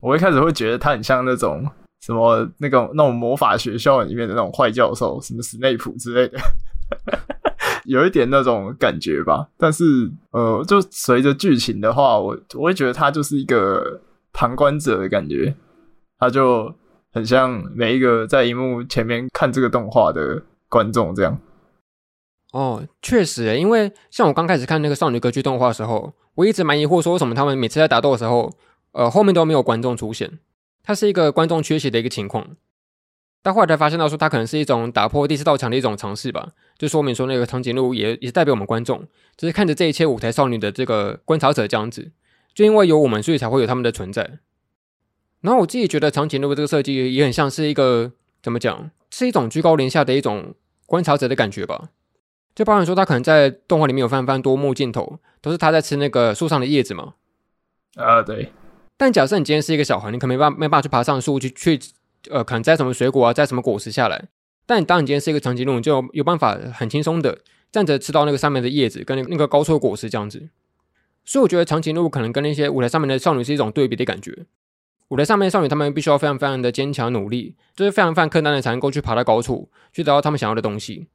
[0.00, 1.70] 我一开始会觉得他很像那种
[2.04, 6.38] 什么那个那种魔法学校里面的那种坏教授，什么斯内普之类的，
[7.86, 9.48] 有一点那种感觉吧。
[9.56, 14.00] 但是，呃，就随着剧情的话，我我会觉得他就是一个。
[14.36, 15.54] 旁观者的感觉，
[16.18, 16.74] 他就
[17.12, 21.38] 很像每一个在荧幕前面看这个动画的观众这样。
[22.52, 28.52] 哦，确实，因为像我刚开始看那个少女歌剧动画的时候，我一直蛮疑惑，说为什么他们每次在打斗的时候，
[28.90, 30.40] 呃，后面都没有观众出现？
[30.84, 32.56] 它是一个观众缺席的一个情况。
[33.42, 42.12] 但后来才发现到说，它可能是一种打破第四道墙的一种尝试吧，就说明说那个长颈鹿也也代表我们观众，就是看着这一切舞台少女的这个观察者这样子。
[42.54, 44.38] 就因为有我们，所以才会有他们的存在。
[45.40, 50.54] 然后我自己觉得长颈鹿这个设计也很像是一个怎么讲，是一种居高临下的一种
[50.86, 51.90] 观察者的感觉吧。
[52.54, 57.14] 就包含说，他可能在动画里面有翻翻多幕镜头，都是他在吃那个树上的叶子嘛。
[57.96, 58.52] 啊，对。
[58.96, 61.78] 但假设你今天是一个小孩，你可没办没办法去爬上树去去
[62.30, 64.28] 呃，可能摘什么水果啊，摘什么果实下来。
[64.66, 70.48] 但当你今天是一个长颈鹿，你就有，办法很轻松的站着吃到那个上面的叶子跟那个高处的果实这样子。
[71.24, 74.46] 所以我觉得长颈鹿可能跟那些舞台上面的少女是一种对比的感觉。
[75.08, 81.08] 舞台上面的少女，她们必须要非常非常的坚强努力，就是非常非常困难的才能够去爬到高处，去得到他们想要的东西。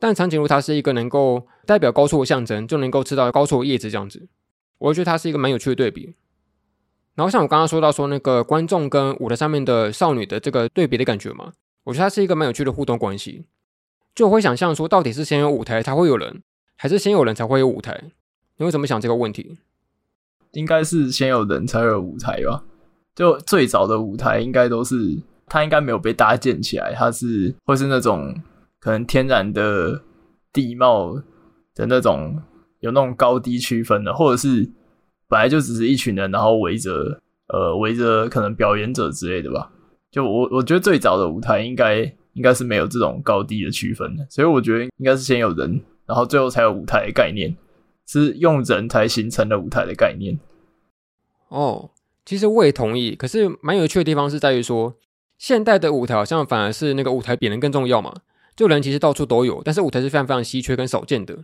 [0.00, 4.26] 但长颈鹿它是一个能够代表高处的象征，就能够吃到高处的叶子这样子。
[4.78, 6.14] 我觉得它是一个蛮有趣的对比。
[7.16, 11.52] 然后像我刚刚说到说那个观众跟舞台上面的少女的这个对比的感觉嘛，
[11.82, 13.46] 我觉得它是一个蛮有趣的互动关系。
[14.14, 16.42] 就我会想象说，到底是先有舞台才会有人，
[16.76, 18.04] 还是先有人才会有舞台？
[18.58, 19.58] 你会怎么想这个问题？
[20.52, 22.64] 应该是先有人才有舞台吧？
[23.14, 28.34] 就最早的舞台应该都是它应该没有被搭建起来，它是会是那种
[28.78, 30.02] 可能天然的
[30.52, 31.14] 地貌
[31.74, 32.42] 的那种
[32.80, 34.70] 有那种高低区分的，或者是
[35.28, 39.70] 本来就只是一群人，然后围着呃围着可能表演者之类的吧。
[40.10, 42.00] 就我我觉得最早的舞台应该
[42.32, 47.54] 应该是没有这种高低的区分的，所以我觉得应该是先有人，然后最后才有舞台的概念，
[48.06, 50.38] 是用人才形成的舞台的概念。
[51.48, 51.90] 哦，
[52.24, 54.94] 其实我也同意，可是蛮有趣的地方是在于说，
[55.38, 58.14] 现代的舞台好像反而是那个舞台比人更重要嘛。
[58.54, 61.36] 就人其实到处都有，但是舞台是非常非常稀缺跟少见的，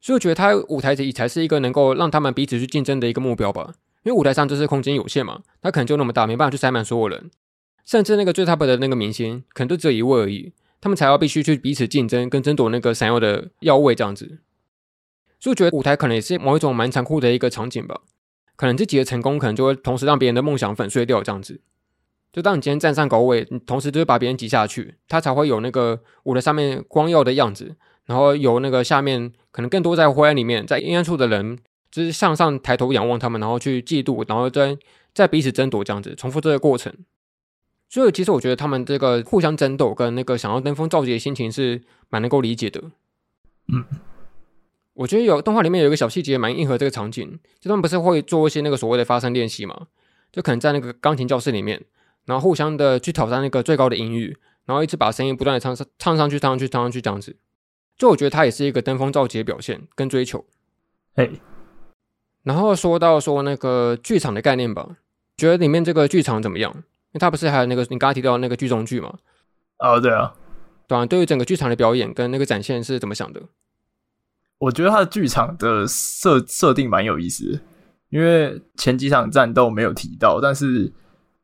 [0.00, 3.74] 所以我觉得他舞台里才是一个能够让他们彼此去竞争的一个目标吧。
[4.02, 7.30] 因为舞台上就是空间有限嘛，他可能就那么大，没办法去塞满所有人，
[7.84, 14.38] 甚至那个最 top 的那个明星可能都只有一位而已，他们才要必须去彼此竞争跟争夺那个闪耀的耀位这样子。
[15.38, 18.00] 所以我觉得舞台可能也是某一种蛮残酷的一个场景吧，
[18.56, 21.60] 可能自己的成功可能就会同时让别人的梦想粉碎掉这样子。
[22.32, 27.76] 就当你今天站上高位，你同时就是把别人挤下去，他才会有那个舞台上面光耀的样子，
[28.10, 31.56] 然后由那个下面可能更多在灰暗里面，在阴暗处的人，
[31.92, 34.76] 就是向上抬头仰望他们，然后去嫉妒，然后再
[35.14, 36.92] 再彼此争夺这样子，重复这个过程。
[37.88, 42.82] 所以其实我觉得他们这个互相争斗跟那个想要登峰造极的心情是蛮能够理解的。
[43.72, 43.84] 嗯，
[44.94, 49.86] 我觉得有动画里面有一个小细节蛮应和这个场景，就他们不是会做一些那个所谓的发声练习嘛，
[50.32, 51.80] 就可能在那个钢琴教室里面。
[52.26, 57.36] 然后互相的去挑战那个最高的音域，然后一直把声音不断的唱上唱上去，唱上去，唱上去这样子。
[58.00, 60.46] 就我觉得它也是一个登峰造极的表现跟追求。
[61.16, 61.28] 哎，
[62.44, 64.96] 然后说到说那个剧场的概念吧，
[65.36, 66.72] 觉得里面这个剧场怎么样？
[66.74, 66.82] 因
[67.12, 69.18] 为它不是还有那个你刚刚提到那个剧中剧嘛？
[69.80, 70.32] 哦，对啊，
[70.88, 73.42] 对啊，对于整个剧场的表演跟那个展现是怎么想的？
[74.56, 77.60] 我觉得他的剧场的设设定蛮有意思的，
[78.08, 80.90] 因为前几场战斗没有提到，但是。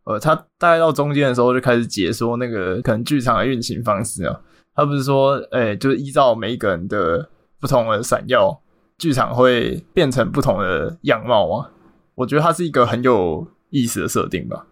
[0.05, 4.41] 呃，他大概到中间的时候就开始解说那个可能剧场的运行方式啊。
[4.77, 8.61] 他不是说，诶、欸，就是依照每一个人的不同的闪耀，
[8.99, 11.71] 剧场会变成不同的样貌啊。
[12.15, 14.67] 我觉得它是一个很有意思的设定吧。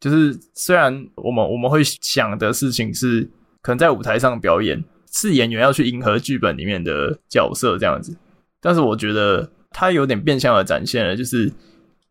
[0.00, 3.28] 就是虽然我们我们会想的事情是，
[3.60, 8.16] 可能在舞台上表演是演员要去迎合剧本里面的角色这样子，
[8.60, 11.52] 但是我觉得它有点变相的展现了，就是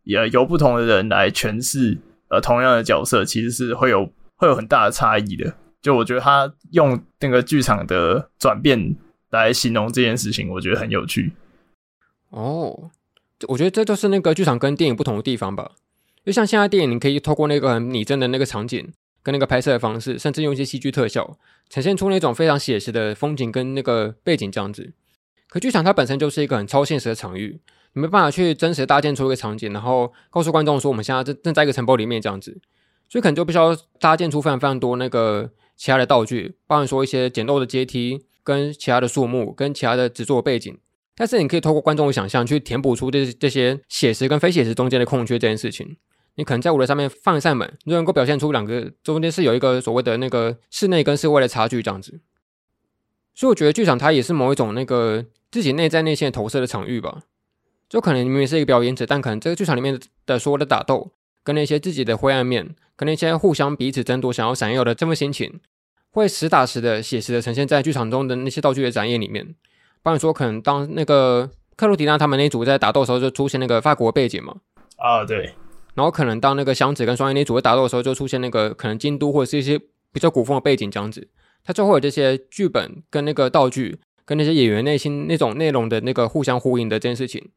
[0.03, 1.97] 也由不同的人来诠释。
[2.29, 5.53] 呃，同样的角色其实是会有会有很大的差异的。
[5.81, 8.95] 就我觉得他用那个剧场的转变
[9.31, 11.33] 来形容这件事情，我觉得很有趣。
[12.29, 12.91] 哦，
[13.47, 15.71] 我觉得这就是那个剧场跟电影不同的地方吧。
[16.23, 21.37] 就像现在电影，你可以透过那个拟真的那个场景跟那个拍摄的方式，甚至用一些戏剧特效，
[21.69, 24.93] 呈现出那种非常写实的风景跟那个背景这样子。
[25.49, 27.59] 可剧场它本身就是一个很超现实的场域。
[27.93, 32.57] 你没办法去真实搭建出一个场景，然后告诉观众说我们现在正正在一个城堡里面这样子，
[33.09, 40.77] 所以可能就必须要搭建出非常非常多那个其他的道具，包含说一些简陋的阶梯、跟其他的树木、跟其他的制作背景。
[41.15, 45.97] 但是你可以透过观众的想象去填补出这这些写实跟非写实中间的空缺这件事情。
[46.35, 52.19] 你可能在舞台上面放一扇门，就能够表现出两个中间是有一个所谓的那个室内跟室外的差距这样子。
[53.33, 57.23] 所以我觉得剧场它也是某一种那个自己内在内心的投射的场域吧。
[57.89, 61.11] 就可能明明是一个表演者，但可能这个剧场里面的所有的打斗，
[61.43, 65.59] 跟那些自己的灰暗面，跟那些互相彼此争夺、想要闪耀的这份心情，
[66.11, 69.45] 会实打实的、写实的呈现在剧场中的那些道具的展演里面。
[69.45, 69.53] 比
[70.03, 74.55] 方说，可能当那个克罗迪娜他们那组在打斗的时候，就出现那个法国背景嘛。
[74.97, 75.53] 啊，对。
[75.93, 79.79] 然后可能当那个箱子跟双叶那组在打斗的时候，就出现那个可能京都或者是一些
[80.11, 81.27] 比较古风的背景这样子。
[81.63, 87.49] 它就会有这些剧本跟那个道具，跟那些演员内心那种内容的那个互相呼应的这件事情。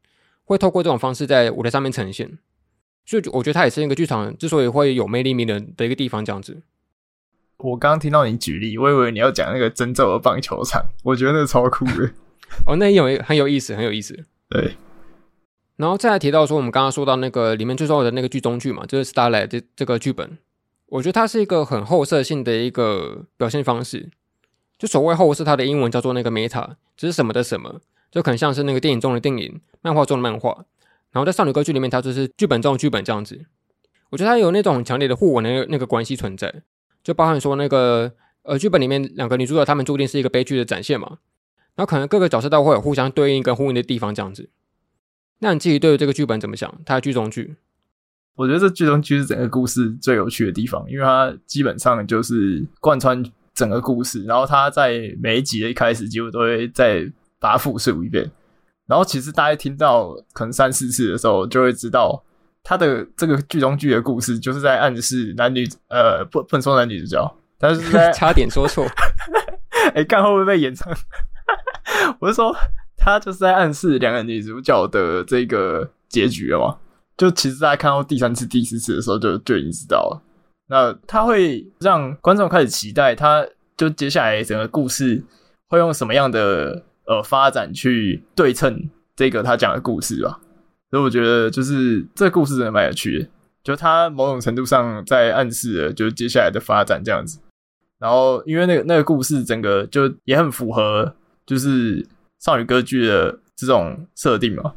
[0.43, 2.37] 会透过这种方式在舞台上面呈现，
[3.05, 6.25] 所以我觉得它也是一个剧场之所以会有魅力迷人的一个地方。
[6.25, 6.61] 这样子，
[7.57, 12.11] 我刚刚听到你举例，我以为你要讲那个真正的棒球场，我觉得那超酷的。
[12.65, 14.25] 哦，那也有很有意思，很有意思。
[14.49, 14.75] 对，
[15.77, 20.37] 然后再来提到说，我们刚刚说到那个里面最重要的那个剧中剧嘛，就是 Starlight 这这个剧本，
[20.87, 24.09] 我觉得它是一个很后设性的一个表现方式。
[24.77, 27.81] 就所谓后设，它的英文叫做那个 Meta，就是什么的什么。
[28.11, 30.65] 就可能像是那个电影中的电影，漫画中的漫画，
[31.15, 33.45] 然后在少女歌剧里面，它就是剧本中的剧本这样子。
[34.09, 36.53] 我觉得它有那种很强烈的互文的那个关系存在，
[37.01, 38.11] 就包含说那个
[38.43, 41.19] 呃剧本里面两个女主角她们注定是一个悲剧的展现嘛，
[41.75, 44.49] 然后可能各个角色都会有互相对应跟呼应的地方这样子。
[45.39, 46.81] 那你自己对于这个剧本怎么想？
[46.85, 47.55] 它的剧中剧，
[48.35, 53.23] 我觉得这剧中剧是整个故事最有趣的地方，因为它基本上就是贯穿
[53.53, 57.09] 整个故事，然后它在每一集的一开始几乎都会再。
[57.37, 58.31] 把它复述一遍，
[58.87, 62.23] 然后其实大家听到可能三四次的时候，就会知道
[62.63, 68.85] 他的这个剧中剧的故事，就是在暗示男女呃不不能说男女主角，但是在 差点说错，
[69.93, 70.91] 哎，看会不会被演唱？
[72.19, 72.55] 我是说，
[72.97, 76.77] 他就是在暗示两个女主角的这个结局了嘛？
[77.17, 80.21] 就其实大家看到第三次、第四次的时候就，就就已经知道了。
[80.67, 83.45] 那他会让观众开始期待，他
[83.77, 85.23] 就接下来整个故事
[85.69, 90.39] 会用什么样的呃发展去对称这个他讲的故事吧。
[90.91, 93.27] 所以我觉得就是这个故事真的蛮有趣的，
[93.63, 97.39] 就他某种程度上在暗示了就是接下来的发展这样子。
[97.97, 101.15] 然后因为那个那个故事整个就也很符合
[101.45, 102.05] 就是
[102.39, 104.73] 少女歌剧的这种设定嘛，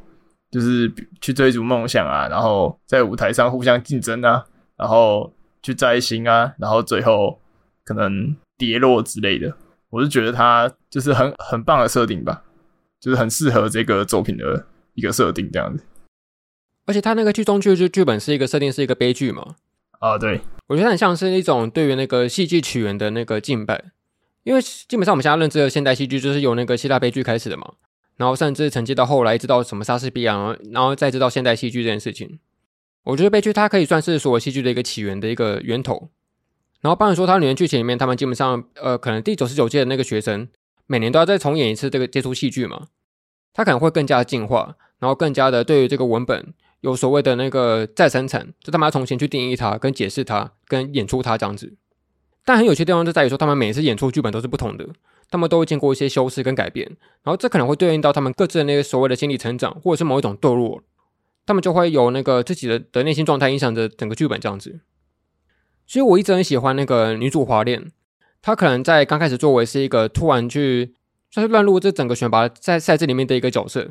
[0.51, 4.45] 就是去追逐梦想啊，然后在舞台上互相竞争啊，
[4.77, 7.39] 然后去摘星啊，然后最后
[7.85, 9.55] 可能跌落之类的。
[9.91, 12.45] 我是觉得它就是很很棒的设定吧，
[13.01, 15.85] 就是很适合这个作品的一个设定这样子。
[16.87, 19.57] 而且它那个剧中剧就剧本是一个设定是一个悲剧嘛？
[19.99, 23.93] 啊，对，我觉得很像是一种对于那个戏剧起源的那个敬拜，
[24.45, 27.73] 因为基本上我们现在认知的现代戏剧就是由那个希腊悲剧开始的嘛，
[28.17, 32.39] 然后甚至承接到后来，一直到什么莎士比亚，然后再知道现代戏剧这件事情。
[33.05, 36.11] 我觉得悲剧它可以算是所有戏剧的一个起源的一个源头。
[36.81, 40.49] 然后，包含说他里面剧情里面，他们基本上呃，可能第九十九届的那个学生
[40.87, 42.87] 每年都要再重演一次这个接触戏剧嘛，
[43.53, 46.55] 他可能会更加的进化，然后更加的对于这个文本。
[46.81, 51.75] 有所谓的那个再生产，就他们要重新去定义它、跟解释它、跟演出它这样子。
[52.45, 54.89] 但很有趣的地方就在于说，他们每次演出剧本都是不同的，
[55.29, 56.87] 他们都会经过一些修饰跟改变，
[57.25, 60.81] 然后这可能会对应到他们各自的那个所谓的心理成长，或者是某一种堕落，
[61.45, 64.79] 他们就会有那个自己的的内心状态影响着整个剧本这样子。
[65.89, 67.91] 所以我一直很喜欢那个女主华恋，
[68.41, 70.95] 她可能在刚开始作为是一个突然去
[71.33, 73.91] 算是乱入这整个选拔在赛制里面的一个角色，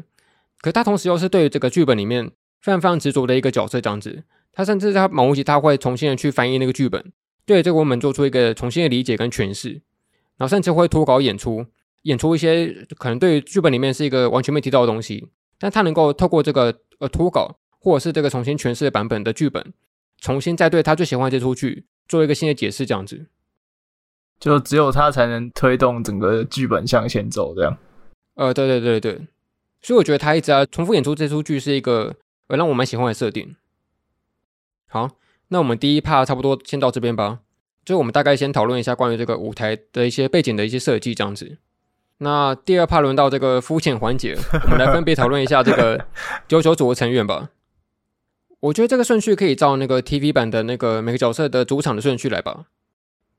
[0.62, 2.32] 可她同时又是对于这个剧本里面。
[2.60, 7.14] 非常非常执着的一个角色，这样子，他甚至他某一集他会重新的去翻译那个剧本，
[7.46, 9.70] 对这个文本做出一个重新的理解跟诠释，
[10.38, 11.68] 然后甚至会脱稿演出，
[12.02, 15.28] 演出一些可能对于剧本里面是一个完全没提到的东西，
[15.60, 19.72] 但他能够透过这个呃脱稿或者是这个重新诠释版本的剧本，
[20.19, 23.27] 重新再对他最喜欢的这出剧做一个新的解释，这样子，
[24.39, 27.77] 就只有他才能推动整个剧本向前走，这样。
[28.36, 29.27] 呃，对对对对，
[29.82, 32.15] 所以我觉得他一直要重复演出这出剧是一个。
[32.49, 33.58] 呃，让我蛮喜欢的设定。
[34.88, 35.10] 好，
[35.49, 37.39] 那我们第一 part 差不多先到这边吧。
[37.84, 41.58] 就我们大概先讨论一下关于这个舞台的一些背景的一些设计这样子。
[42.19, 46.06] 那第二 part 轮到这个肤浅环节，我们来分别讨论一下这个
[46.47, 47.49] 九九组的成员吧。
[48.67, 52.65] 我觉得这个顺序可以照那个 TV 版的那个每个角色的主场的顺序来吧。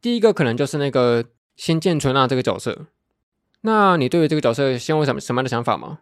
[0.00, 1.24] 第一个可能就是那个
[1.56, 2.86] 新见纯娜这个角色。
[3.62, 5.98] 那你对于这个角色先有什么什么样的想法吗？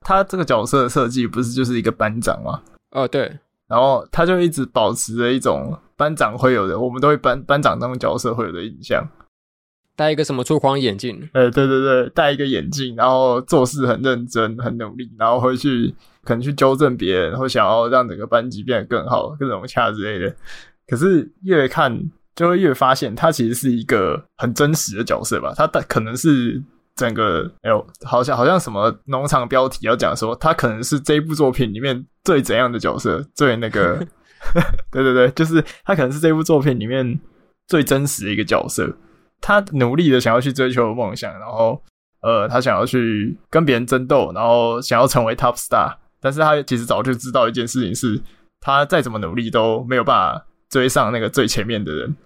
[0.00, 2.62] 他这个角色的设计不是就是一个班长吗？
[2.92, 9.06] 哦，对，然后他就一直保持着一种班长会有的，我们都会班班长当角色会有的印象，
[9.96, 11.28] 戴一个什么粗框眼镜？
[11.32, 20.36] 呃，对对对，戴一个眼镜，然后做事很认真、很努力，然后会去可能去纠正别人，或想要让整个班级变得更好、更融洽之类的。
[20.86, 21.98] 可是越看
[22.34, 25.52] 就会越发现，他其实是一个很真实的角色吧？
[25.56, 26.62] 他可能是。
[26.98, 33.98] 整个哎呦，好像好像什么农场标题要讲说，他可能是这部作品里面最怎样的角色，最那个，
[34.90, 37.20] 对对对，就是他可能是这部作品里面
[37.68, 38.90] 最真实的一个角色。
[39.40, 41.82] 他努力的想要去追求梦想，然后
[42.22, 45.94] 呃，他想要去跟别人争斗，然后想要成为 top star。
[46.20, 48.20] 但是他其实早就知道一件事情是，
[48.60, 52.16] 他再怎么努力都没有办法追上那个最前面的人。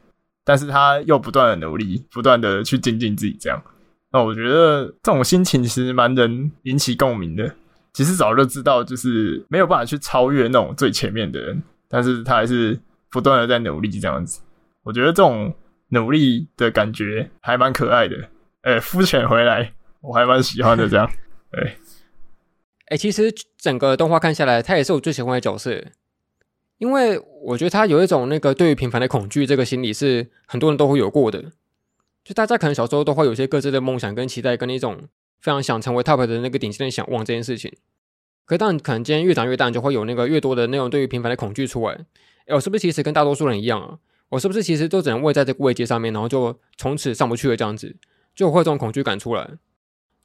[0.42, 3.62] 但是他又不断的努力，不断的去精进自己，这样。
[4.10, 7.54] 那我觉得这种心情其实蛮能引起共鸣的。
[7.92, 14.40] 其实早就知道，就是没有办法去超越那种最前面的人，但是他还是不断的在努力这样子。
[14.82, 15.54] 我觉得这种
[15.90, 18.16] 努力的感觉还蛮可爱的。
[18.62, 21.10] 哎、欸，肤浅回来，我还蛮喜欢的这样。
[21.52, 21.76] 对，哎、
[22.90, 25.82] 欸，其实整个动画看下来，他也是我最喜欢的角色，
[26.78, 31.52] 因为我觉得他有一种那个对于平凡的恐惧这个心理，是很多人都会有过的。
[32.22, 35.08] 就大家可能小时候都会有些各自的梦想跟期待，跟一种
[35.40, 37.72] 非常想成为 top 的那个顶尖的想望这件事情。
[38.44, 41.94] 可是当可能今天越长越大，就会有那个越多的那种对于平凡的恐惧出来。
[42.46, 43.98] 哎，我是不是其实跟大多数人一样啊？
[44.30, 47.94] 我是不是其实都只能位在这个位阶上面，然后就从此上不去了这样子，
[48.34, 49.50] 就会这种恐惧感出来。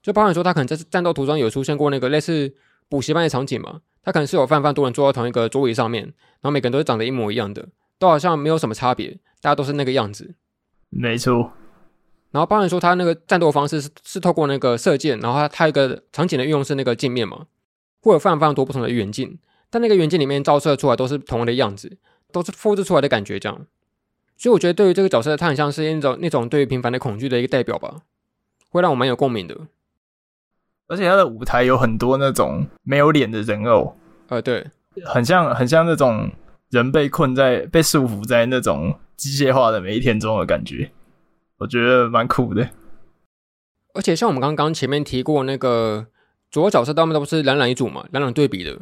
[0.01, 2.53] 就包含说他可能在战斗途中有出现过那个类似
[2.87, 3.81] 补习班的场景嘛？
[4.03, 10.35] 他可能是有泛泛多人坐在同一个桌椅上面，然后每个人都是长得一模一样的，都好像没有什么差别，大家都是那个样子。
[10.91, 11.51] 没错。
[12.29, 17.47] 然后，包含说他那个战斗方式是是透过那个射箭，然后他他一个场景的运用是那个镜面嘛，
[18.01, 19.39] 会有非常非常多不同的远近，
[19.71, 21.97] 但那个远近里面照射出来都是同样的样子，
[22.31, 23.65] 都是复制出来的感觉这样。
[24.37, 28.01] 所以我觉得对于这个角色，他很像是那种那种对于平凡的恐惧的一个代表吧，
[28.69, 29.55] 会让我蛮有共鸣的。
[30.87, 34.67] 而且他的舞台有很多那种没有脸的人偶，呃，对，
[35.05, 36.29] 很像很像那种
[36.69, 40.91] 人被困在、被束缚在那种机械化的每一天中的感觉，
[41.57, 42.69] 我觉得蛮酷的。
[43.93, 46.05] 而且像我们刚刚前面提过那个
[46.51, 48.73] 主要角色，他们都是两两一组嘛，两两对比的，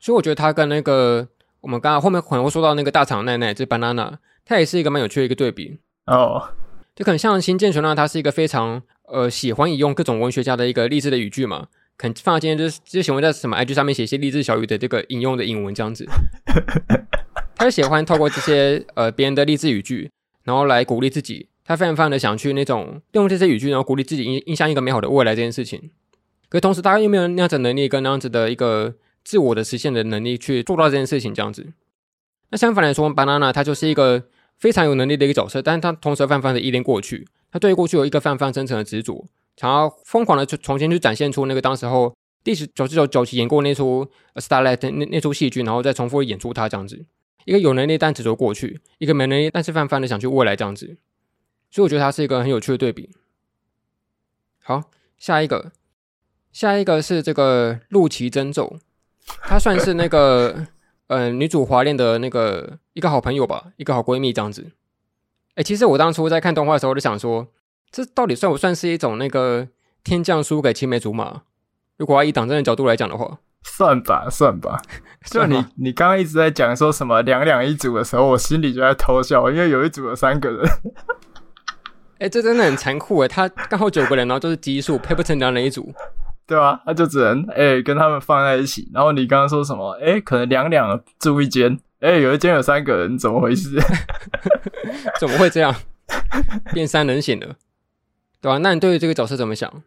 [0.00, 1.26] 所以我觉得他跟那个
[1.60, 4.16] 我们刚刚后面可能会说到那个大厂奈奈，这 banana，
[4.46, 5.76] 他也是一个蛮有趣的一个对比
[6.06, 6.54] 哦。
[6.94, 11.68] 就可能像新建雄呢，他是一个非常呃喜欢引用各种文学家的一个励志的语句嘛，
[11.98, 16.06] 可能放到今天就是就喜欢在什么 IG 上面写一些励志小语的这个引用的引文这样子，
[17.54, 20.10] 他就喜欢透过这些呃别人的励志语句，
[20.44, 21.48] 然后来鼓励自己。
[21.68, 25.90] 他非常非常的想去那种用这些语句，然后鼓励自己印印象一个美好的未来这件事情。
[26.48, 28.94] 可是同时，他又没有那样子的能力跟那样子的一个
[29.24, 31.66] 自我的实现的能力去做到这件事情这样子。
[32.50, 34.26] 那相反来说，Banana 他就是一个
[34.58, 39.26] 非常有能力的一个角色，但是他同时泛泛的依恋过去，他对于过去有一个非常非常真诚的执着，
[39.56, 47.04] 想要疯狂的去重新去展现出那个当时候第十九十九九期演过那出 Starlight 那那出戏剧，然后再重复演出他这样子。
[47.44, 50.96] 一个有能力但执着过去，一个没能力但是泛泛的想去未来这样子。
[51.70, 53.10] 所以我觉得它是一个很有趣的对比。
[54.62, 55.72] 好，下一个，
[56.52, 58.78] 下一个是这个鹿崎真奏，
[59.42, 60.66] 她算是那个
[61.08, 64.72] 呃女主华恋的那个一个好朋友吧，一个好闺蜜这样子。
[65.54, 67.48] 哎，其实我当初在看动画的时候，我就想说，
[67.90, 69.68] 这到底算不算是一种那个
[70.04, 71.42] 天降输给青梅竹马？
[71.96, 74.82] 如果要以党争的角度来讲的话，算吧，算吧。
[75.24, 80.68] 就你你刚刚一直在讲说什么两两一组的时候，我心里就在偷笑，因为有一组有三个人。
[82.18, 83.28] 哎、欸，这真的很残酷哎！
[83.28, 85.92] 他刚好九个人，然后就是奇数，配不成两人一组，
[86.46, 86.82] 对吧、啊？
[86.86, 88.88] 他就只能哎、欸、跟他们放在一起。
[88.94, 89.92] 然后你刚刚说什么？
[89.94, 93.76] 哎、欸，可能两两住一间，哎、欸，有一间有三个人，怎么回事？
[95.18, 95.74] 怎么会这样？
[96.72, 97.46] 变三人行了，
[98.40, 98.58] 对吧、啊？
[98.58, 99.82] 那你对于这个角色怎么想？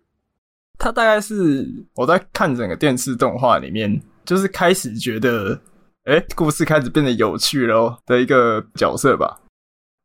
[0.78, 5.60] 他大概是我在看整个电视动画里面，就是开始觉得，
[6.04, 9.40] 哎、欸，故事开始变得有趣了的一个角色吧。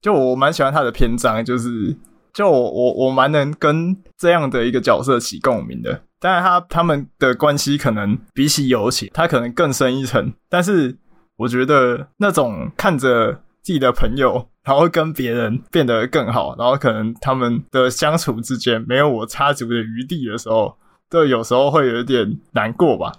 [0.01, 1.97] 就我蛮喜欢他的篇章，就是。
[2.35, 10.35] 就我我我蛮能跟这样的一个角色起共鸣的，当然他他们的关系可能比起友情，他可能更深一层。
[10.49, 10.99] 但是
[11.37, 13.33] 我觉得那种看着
[13.63, 20.77] 自己的朋友，然后跟别人变得更好，然后可能他们的相处之间没有我插足的余地的时候，
[21.09, 23.13] 都有时候会有一点难过吧。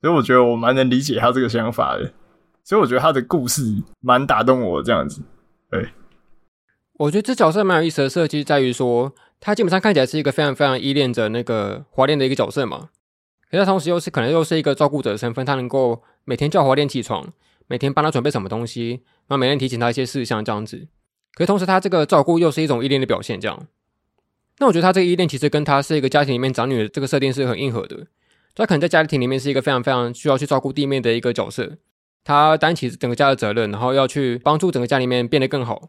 [0.00, 2.12] 所以我觉得我蛮能理解他这个想法的。
[2.62, 3.62] 所以我觉得他的故事
[4.00, 5.20] 蛮打动我这样子，
[5.70, 5.88] 对。
[7.00, 12.90] 我觉得这角色蛮有意思的设计，在于说他基本上看起来是一个非常非常依恋着那个华恋的一个角色嘛，
[13.50, 17.32] 可是他同时又是可能又是一个照顾者的身份，他能够每天叫华恋起床，
[17.68, 20.88] 每天帮他准备什么东西，然后每天提醒他一些事项这样子。
[21.32, 23.66] 可是同时他这个照顾又是一种依恋的表现，这样。
[24.58, 28.08] 那我觉得他这个依恋其实跟他是一个家庭里面长女的这个设定是很硬核的。
[28.54, 31.78] 他可能在家庭里面是一个非常非常需要去照顾弟妹的一个角色，
[32.22, 35.88] 他担起整个家的责任，然后要去帮助整个家里面变得更好。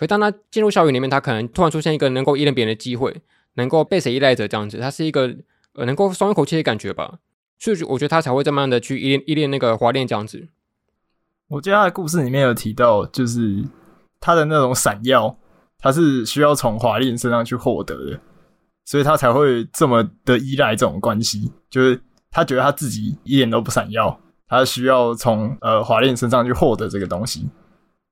[0.00, 3.20] 可当他进入校园里面，他可能突然出现一个能够依恋别人的机会，
[3.56, 5.36] 能够被谁依赖着这样子，他是一个
[5.74, 7.18] 呃能够松一口气的感觉吧。
[7.58, 10.48] 所以我觉得他才会这么样的去依恋依恋那个华恋这样子。
[11.48, 13.62] 我记得他的故事里面有提到，就是
[14.18, 15.36] 他的那种闪耀，
[15.78, 18.20] 他是需要从华恋身上去获得的，
[18.86, 21.52] 所以他才会这么的依赖这种关系。
[21.68, 27.46] 就是他觉得他自己一点都不闪耀，他需要从呃华恋身上去获得这个东西。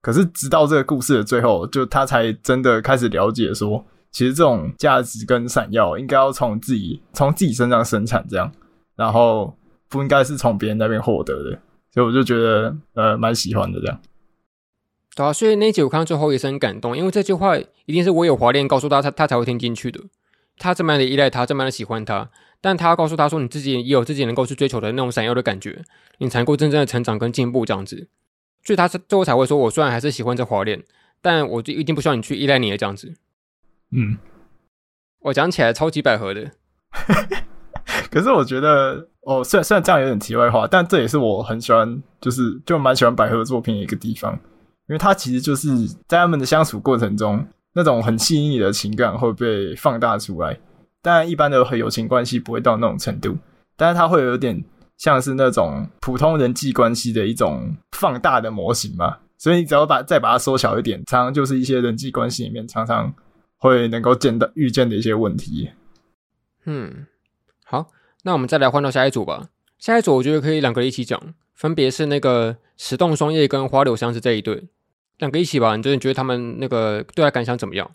[0.01, 8.51] 可是，直到这个故事的最后，就他才真的开始了解说，其实这种价值跟闪耀应该要从自己从自己身上生产，这样，
[8.95, 9.57] 然后
[9.89, 11.59] 不应该是从别人那边获得的。
[11.93, 14.01] 所以我就觉得，呃，蛮喜欢的这样。
[15.17, 20.01] 对啊，所以那集我看到最后也是很感动，因为这句话一定是我有华恋告诉他，他他才会听进去的。
[20.59, 22.31] 他这么样的依赖他，这么样的喜欢他，
[22.61, 25.83] 但他告诉他说，你自己也有自己能够去追求的那种闪耀的感觉，
[26.19, 28.09] 你才能够真正的成长跟进步这样子。
[28.65, 30.83] 所以他是最后才会说：“我虽然还是喜欢这华恋，
[31.23, 33.15] 但我就一定不需要你去依赖你的这样子。”
[33.93, 34.19] 嗯，
[35.21, 36.51] 我讲起来超级百合的。
[38.11, 44.33] 可是我觉得，哦，虽然虽然这样有点题外话，但这也是我很喜欢，就是就蛮喜欢百合作品的一个地方，
[44.89, 50.59] 因为它其实就是在他们的相处过程中，那种很细腻的情感会被放大出来。
[51.01, 53.39] 当然，一般的友情关系不会到那种程度，
[53.77, 54.63] 但是它会有点。
[54.99, 63.15] 像是那种普通人际关系的一种放大的模型嘛，所以你只要把再把它缩小一点，常常就是一些人际关系里面常常
[63.57, 65.71] 会能够见到遇见的一些问题。
[66.65, 67.07] 嗯，
[67.65, 67.91] 好，
[68.25, 69.49] 那我们再来换到下一组吧。
[69.79, 74.69] 下一组我觉得可以两个一起讲，分别是那个石洞双叶跟花柳香是这一对，
[75.19, 75.77] 两个一起吧。
[75.77, 77.89] 你觉得你觉得他们那个对外感想怎么样？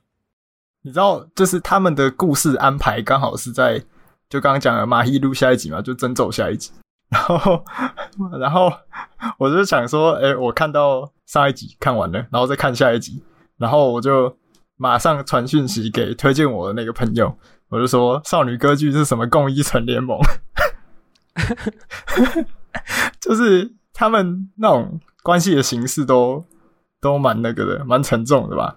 [0.84, 3.84] 你知道，就是他们的故事安排刚好是在
[4.30, 6.72] 就刚刚讲的马希路下一集嘛，就真走下一集。
[7.14, 7.64] 然后，
[8.40, 8.74] 然后
[9.38, 13.24] 我就想说，哎，我看到上一集看完了，然后再看下一集，
[13.58, 14.36] 然后我就
[14.78, 17.38] 马上传讯息给推荐我的那个朋友，
[17.70, 20.18] 我就说少女歌剧是什么共一城联盟，
[23.22, 26.44] 就是他们那种关系的形式都
[27.00, 28.76] 都蛮那个的，蛮沉重的吧？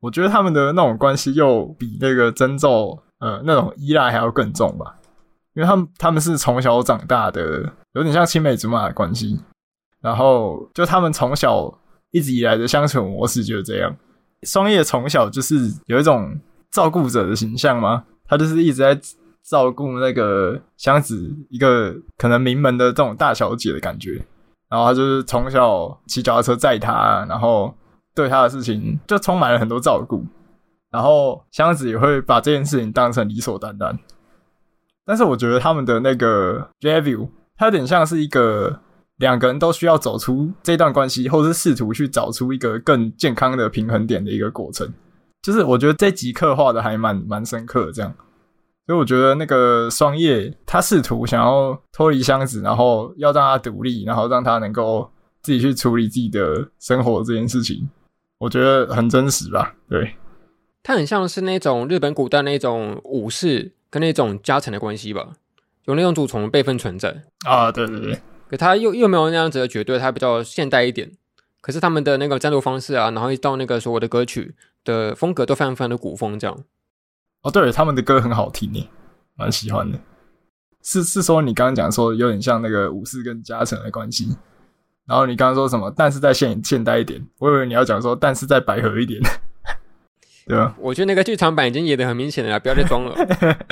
[0.00, 4.95] 我觉得他们的那种关系又比那个征兆呃那种依赖还要更重吧。
[5.56, 9.40] 因为他们他们是从小长大的，有点像青梅竹马的关系。
[10.02, 11.72] 然后就他们从小
[12.10, 13.96] 一直以来的相处模式就是这样。
[14.42, 16.38] 双叶从小就是有一种
[16.70, 18.96] 照顾者的形象嘛，他就是一直在
[19.42, 24.22] 照顾那个箱子，一个可能名门的这种大小姐的感觉。
[24.68, 27.74] 然后他就是从小骑脚踏车载她，然后
[28.14, 30.22] 对她的事情就充满了很多照顾。
[30.90, 33.98] 然后箱子也会把这件事情当成理所当然。
[35.06, 38.80] 但是我觉得他们的那个 review，它有点像是一个
[39.18, 44.92] 两个人都需要走出这段关系，或者是试图去找出一个更健康的平衡点的一个过程。
[45.42, 48.12] 就是我觉得这集刻画的还蛮蛮深刻，这样。
[48.84, 55.08] 所以我觉得那个双叶，他试图想要脱离箱子，然后要让他独立，然后让他能够
[55.40, 57.88] 自己去处理自己的生活这件事情，
[58.38, 59.72] 我觉得很真实吧？
[59.88, 60.16] 对，
[60.82, 63.75] 他很像是那种日本古代那种武士。
[63.96, 65.26] 跟那种家臣的关系吧，
[65.86, 68.20] 有那种主从辈分存在啊，对对对，
[68.50, 71.10] 可他又又没有那样子的绝对，他比较现代一点。
[71.62, 76.62] 可是他们的那个战斗方式啊，然后一到那个所谓的歌曲的风格都非常非常的古风这样。
[77.40, 78.86] 哦，对，他们的歌很好听耶，
[79.34, 79.98] 蛮喜欢的。
[80.82, 84.36] 是是说你刚刚讲说有点像那个武士跟家臣的关系，
[85.06, 85.90] 然后你刚刚说什么？
[85.96, 89.18] 但是在现现代一点，我以为你要讲说但是在百合一点。
[90.46, 93.12] 对啊，我觉得那个剧场版已经演的很明显了，不要再装了。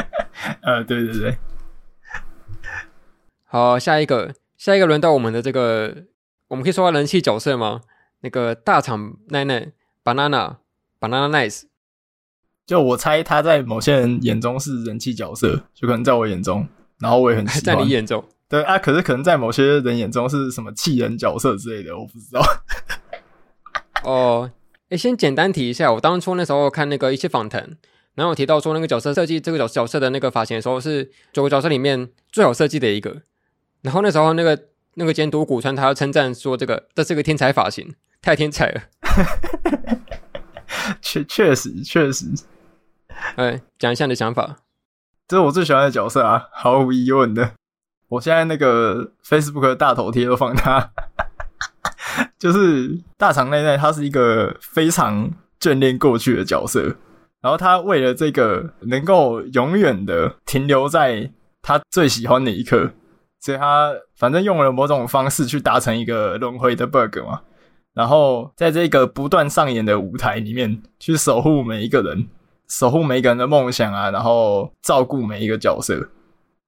[0.60, 1.38] 呃，对对对。
[3.44, 5.94] 好，下一个，下一个轮到我们的这个，
[6.48, 7.82] 我们可以说到人气角色吗？
[8.22, 9.70] 那个大厂奈奈
[10.02, 10.56] ，banana
[10.98, 11.62] banana nice。
[12.66, 16.66] 就我猜他在某些人眼中是人气角色，就可能在我眼中，
[16.98, 17.62] 然后我也很喜欢。
[17.62, 22.42] 在你眼中，对啊，可是可能在某些人眼中是什么气人角色之类的，我不知道。
[24.02, 24.50] 哦。
[24.90, 27.76] 诶，先简单提一下，我当初那时候看那个一些访谈，
[28.14, 33.22] 然后我提到说那个角色设计这个角角色的那个发型的时候，是九个角色里面最好设计的一个。
[33.82, 34.58] 然后那时候那个
[34.94, 38.82] 那个监督古川他要称赞说这个这是个天才发型，太天才了。
[41.00, 42.26] 确确实确实，
[43.36, 44.56] 哎，讲一下你的想法。
[45.26, 47.52] 这是我最喜欢的角色啊，毫无疑问的。
[48.08, 50.92] 我现在那个 Facebook 的大头贴都放他。
[52.44, 56.94] 就是大厂奈奈，他是一个非常眷恋过去的角色，
[57.40, 61.32] 然后他为了这个能够永远的停留在
[61.62, 62.90] 他最喜欢的一刻，
[63.40, 67.40] 所以他反正用了某种方式去达成一个轮回的 bug 嘛，
[67.94, 72.28] 然后在这个不断上演的舞台里面去守护每一个人，
[72.68, 76.10] 守护每一个人的梦想啊，然后照顾每一个角色。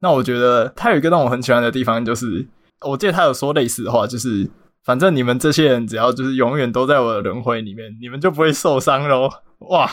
[0.01, 2.49] 那我觉得他有一个让我很喜欢的地方，就是
[2.81, 4.49] 我记得他有说类似的话，就是。
[4.87, 9.29] 反正你们这些人只要就是永远都在我的轮回里面，你们就不会受伤喽。
[9.69, 9.91] 哇，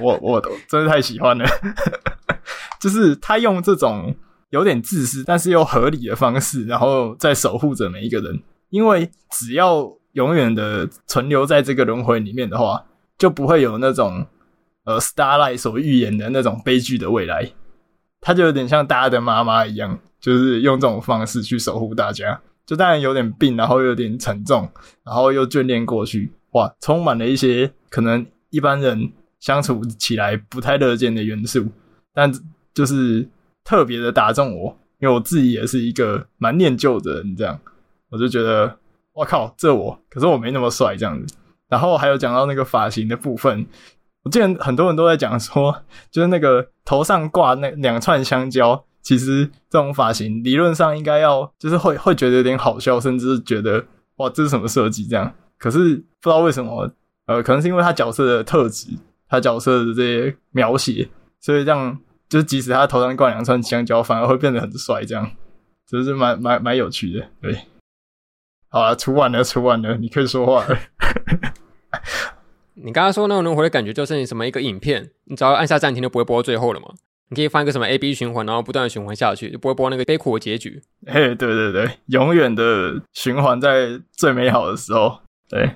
[0.00, 1.44] 我我真的太喜欢了，
[2.80, 4.14] 就是他用这种
[4.50, 8.40] 有点自私但是又合理的方式，然后在守护着每一个人。
[8.70, 12.84] 因为只要永远的存留在这个轮回里面的话，
[13.18, 14.24] 就不会有那种
[14.84, 17.50] 呃 Starlight 所预言的那种悲剧的未来。
[18.20, 22.40] 他就有点像大家的妈妈一样，就是用这种方式去守护大家。
[22.68, 24.68] 就当然有点病，然后又有点沉重，
[25.02, 29.10] 然后又眷恋过去，哇，充满了一些可能一般人
[29.40, 31.66] 相处起来不太乐见的元素，
[32.12, 32.30] 但
[32.74, 33.26] 就是
[33.64, 37.58] 特别的打中我，因为我自己也是一个蛮念旧的人，这样
[38.10, 38.76] 我就觉得，
[39.14, 41.34] 哇靠，这我，可是我没那么帅这样子。
[41.70, 43.66] 然后还有讲到那个发型的部分，
[44.24, 48.84] 我记得很多人都在讲说，就是那个头上挂那两串香蕉。
[49.08, 53.82] 其实这种发型理论上应该要，就是会会觉得有点好笑，甚至觉得
[54.16, 55.34] 哇，这是什么设计这样？
[55.56, 56.92] 可是不知道为什么，
[57.24, 58.88] 呃，可能是因为他角色的特质，
[59.26, 61.08] 他角色的这些描写，
[61.40, 61.98] 所以这样
[62.28, 65.30] 就是即使他头上挂两串香蕉，反而会变得很帅，这样，
[65.86, 67.26] 就是蛮蛮蛮有趣的。
[67.40, 67.58] 对，
[68.68, 70.78] 好了，出完了，出完了，你可以说话了。
[72.76, 76.88] 你刚刚说那种轮回的感觉，就是你什么一个影片，你只要按下暂停，就不会播到最后了吗？
[77.30, 80.82] 你可以放一个什么 A B 循环，然后不断的循环下去，就不会播那个悲苦的结局。
[81.06, 85.20] 嘿，对对对，永远的循环在最美好的时候。
[85.48, 85.72] 对，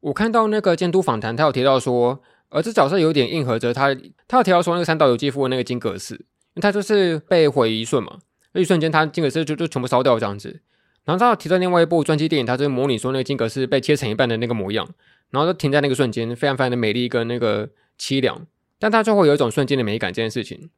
[0.00, 3.94] 我看到那个监督访谈，他有提到说，呃，这角色有点硬核着他，
[4.26, 8.18] 他有提到说那个三岛由纪夫的那个金阁寺，因为他就是被毁一瞬嘛，
[8.52, 10.60] 那一瞬间他金阁寺就就全部烧掉这样子。
[11.04, 14.88] 然后他提到另外一部传记电影，他就是模拟说那个金阁寺被切成一半的那个模样，
[15.30, 18.46] 然后就停在那个瞬间，非常非常的美丽跟那个凄凉，
[18.78, 20.70] 但他最后有一种瞬间的美感这件事情。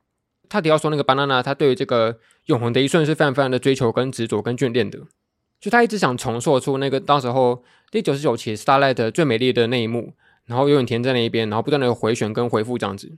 [0.49, 4.99] 他提到说那个巴娜娜，他对于这个永恒的一瞬是非常非常的追求跟执着跟眷恋的，
[5.61, 10.15] 就他一直想重塑出那个当时候第九十九期 Starlight 最美丽的那一幕，
[10.47, 13.17] 然后永远停在那一边，然后不断的回旋跟回复这样子。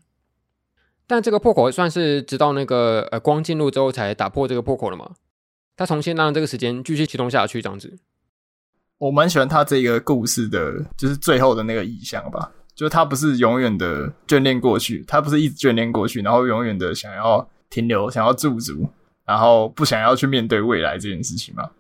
[1.07, 5.11] 但这个破口算是直到那个呃光进入之后才打破这个破口了嘛？
[5.77, 7.99] 他重新让这个时间继续启动下去，这样子。
[8.99, 12.53] 我蛮喜欢他这个故事的，就是最后的那个意象吧。
[12.75, 18.89] 就他不是永远的眷恋过去，他不是一直眷恋过去，然后永远的想要停留，想要驻足，
[19.25, 21.71] 然后不想要去面对未来这件事情嘛。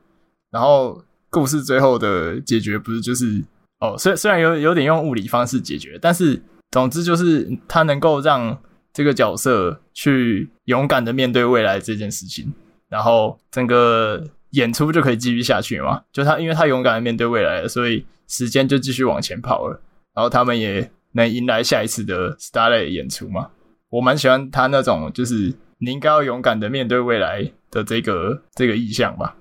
[0.51, 3.42] 然后故事最后的解决不是就是
[3.80, 6.40] 哦，虽虽然有有点用物理方式解决，但是
[6.70, 8.57] 总之就是他能够让
[8.92, 12.53] 这个角色去勇敢的面对未来这件事情。
[12.88, 16.03] 然后整个演出就可以继续下去嘛？
[16.12, 19.80] 就他，因为他勇敢的面对未来了，所以时间就继续往前跑了。
[20.15, 23.51] 然后他们也能迎来下一次的 Starlight 演出嘛？
[23.91, 29.37] 我蛮喜欢他那种，就是你应该要勇敢的面对未来的这个这个意向吧。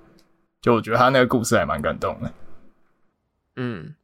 [0.60, 2.32] 就我觉得他那个故事还蛮感动的。
[3.56, 3.94] 嗯，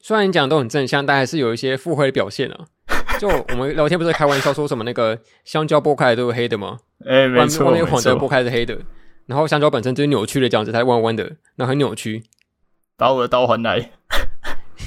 [0.00, 2.66] 虽然你讲的都很正向，但还是有一些腹黑的表现啊。
[3.20, 6.78] 就我们聊天不是开玩笑说什么那个香蕉剥开来都是黑的吗？
[7.04, 8.76] 哎、欸，没错，外面黄的剥开是黑的，
[9.26, 11.24] 然后香蕉本身就是扭曲的这样子，它弯弯的，
[11.56, 12.24] 然后很扭曲。
[12.96, 13.92] 把我的刀还来。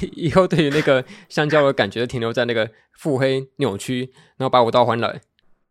[0.14, 5.20] 以后对于那个香蕉的感觉停留在那个腹黑扭曲，然后把我刀还来。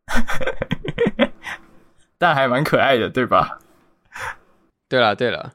[2.18, 3.60] 但还蛮可爱的，对吧？
[4.88, 5.54] 对了对了，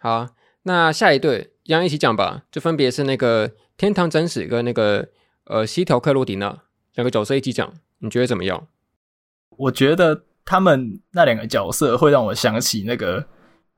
[0.00, 0.28] 好，
[0.64, 5.08] 那下一对一样一起讲吧，就分别是那个天堂真史跟那个。
[5.44, 6.62] 呃，西条克洛迪娜
[6.94, 8.68] 两个角色一起讲，你觉得怎么样？
[9.56, 13.26] 我觉得他们那两个角色会让我想起那个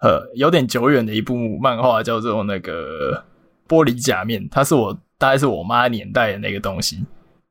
[0.01, 3.17] 呃有点久远的一部漫画，叫做那个
[3.73, 7.05] 《玻璃假面》，它是我大概是我妈年代的那个东西。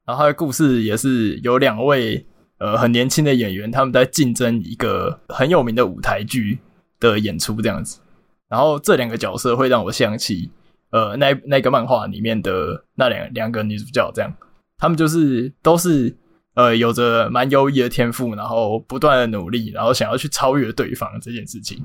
[0.05, 2.24] 然后它的故事也是有两位
[2.59, 6.59] 呃很年轻的演员，他们在竞争一个很有名的舞台剧
[6.99, 7.99] 的演出这样子。
[8.47, 10.51] 然后这两个角色会让我想起。
[10.91, 14.30] 呃，那那个漫画里面的那两两个女主角，这样，
[14.78, 16.13] 他们就是都是
[16.53, 21.82] 呃有着蛮优异的天赋，然后不断的努力，然后想要去超越对方这件事情，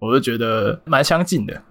[0.00, 1.62] 我就觉得蛮相近的。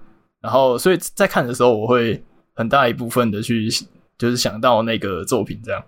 [0.42, 2.24] 然后，所以在看的时候，我会
[2.54, 3.70] 很大一部分的去
[4.18, 5.84] 就是想到那个作品这样。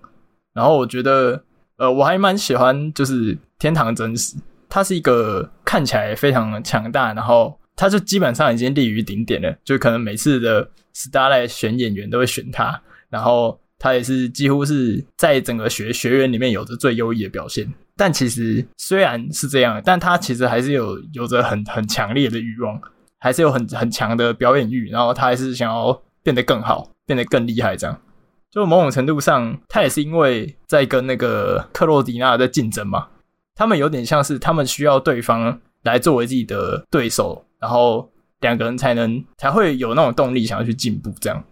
[0.53, 1.43] 然后，我觉得
[1.77, 4.35] 呃，我还蛮喜欢就是天堂真实，
[4.67, 7.57] 它是一个看起来非常强大，然后。
[7.81, 12.77] 他就基本上已经立于顶点了，就可能每次的 Starlight 选演员都会选他，
[13.09, 17.73] 然后他也是几乎是在整个学学院里面有着最优异的表现。
[17.95, 22.77] 但其实虽然是这样，但他其实还是有有着很很强烈的欲望，
[23.19, 27.75] 还是有很很强的表演欲，然后他还是想要变得更好，变得更厉害。
[27.75, 28.01] 这样，
[28.49, 33.07] 就某种程度上，他也是因为在跟那个克洛迪娜在竞争嘛，
[33.55, 37.45] 他们有点像是他们需要对方来作为自己的对手。
[37.59, 38.09] 然后
[38.39, 41.43] 两个人才能才会有那种动力，想要去进步，这样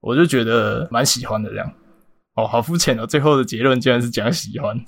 [0.00, 1.48] 我就觉得蛮喜欢的。
[1.50, 1.72] 这样
[2.34, 3.06] 哦，好肤浅哦！
[3.06, 4.78] 最后的结论竟然是讲喜欢，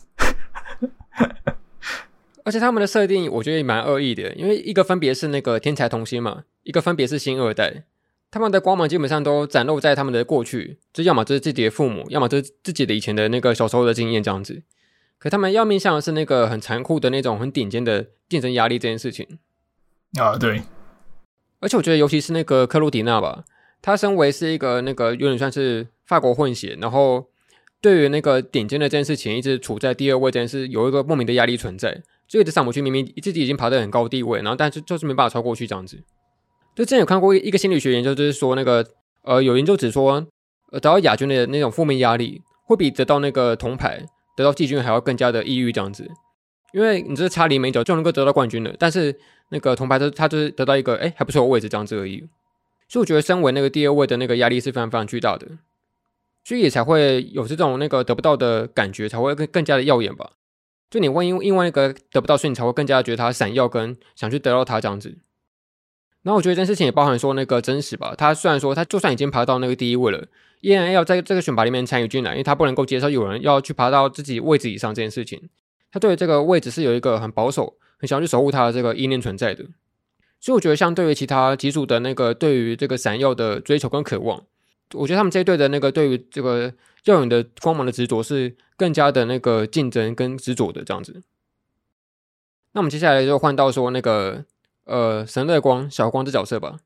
[2.48, 7.84] 而且他们的设定我觉得也蛮恶意的，因为一个分别是那个天才童星嘛，一个分别是星二代，
[8.30, 14.62] 他们的光芒基本上都展露在他们的过去，就要么就是自己的父母，要么就是自己的以前的那个小时候的经验这样子。
[15.18, 19.26] 可他们要面向的是那个很残酷的那种很顶尖的竞争压力这件事情。
[20.18, 20.62] 啊，对，
[21.60, 23.44] 而且我觉得，尤其是那个克鲁迪娜吧，
[23.82, 27.28] 她身为是一个那个有点算是法国混血，然后
[27.82, 32.82] 对于那个顶尖的这件事情，一直处在第二位这件事，有一个莫名的压力存在，就一直上不去。
[32.82, 35.96] 明明自己已经爬得很高地位，然后但是就是没办法超过去这样子。
[36.76, 38.86] 就之前有看过一个心理学研究，就是说那个
[39.22, 40.26] 呃，有研究指说，
[40.70, 44.04] 呃，得到亚军的那种负面压力，会比得到那个铜牌、
[44.36, 46.08] 得到季军还要更加的抑郁这样子。
[46.72, 49.18] 因为你这是差临门一脚就能够得到冠军了，但是
[49.48, 52.18] 那个铜牌他他就是得到一个哎还不错的位置这样子而已，
[52.88, 55.48] 所以我觉得身为那个第二位的那个压力是非常非常巨大的，
[56.44, 60.32] 所以也才会有这种那个得不到的感觉，才会更更加的耀眼吧。
[60.90, 65.18] 就你问因因为那个得不到，所以你才会更加觉得他闪耀跟想去得到他这样子。
[66.22, 70.26] 然后我觉得这件事情也包含说那个真实吧，他虽然说他就算已经爬到那个第一位了，
[70.60, 75.48] 依然要在这个选拔里面参与进来，因为他不能够接受有人要去爬到自己位置以上这件事情。
[75.90, 79.64] 他对于这个位置是有一个很保守、很想要去守护他的这个意念存在的，
[80.40, 84.42] 所以我觉得相对于其他几组的那个对于这个闪耀的追求跟渴望，
[84.94, 86.72] 我觉得他们这一队的那个对于这个
[87.12, 91.22] 耀眼的光芒的执着是更加的那个竞争跟执着的这样子。
[92.72, 94.44] 那我们接下来就换到说那个
[94.84, 96.76] 呃神乐光小光这角色吧。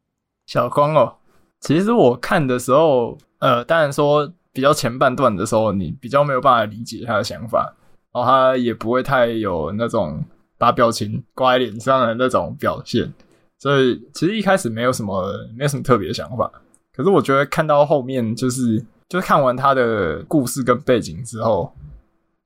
[0.47, 1.17] 小光哦，
[1.61, 7.75] 其实我看的时候，呃，当然说比较前半段的时候，你比较没有办法理解他的想法，
[8.13, 10.25] 然后他也不会太有那种
[10.57, 13.13] 把表情挂在脸上的那种表现，
[13.59, 16.51] 所以其实一开始没有什么没有什么特别的想法。
[16.95, 21.71] 可是我觉得看到后面，就是就是看完他的故事跟背景之后，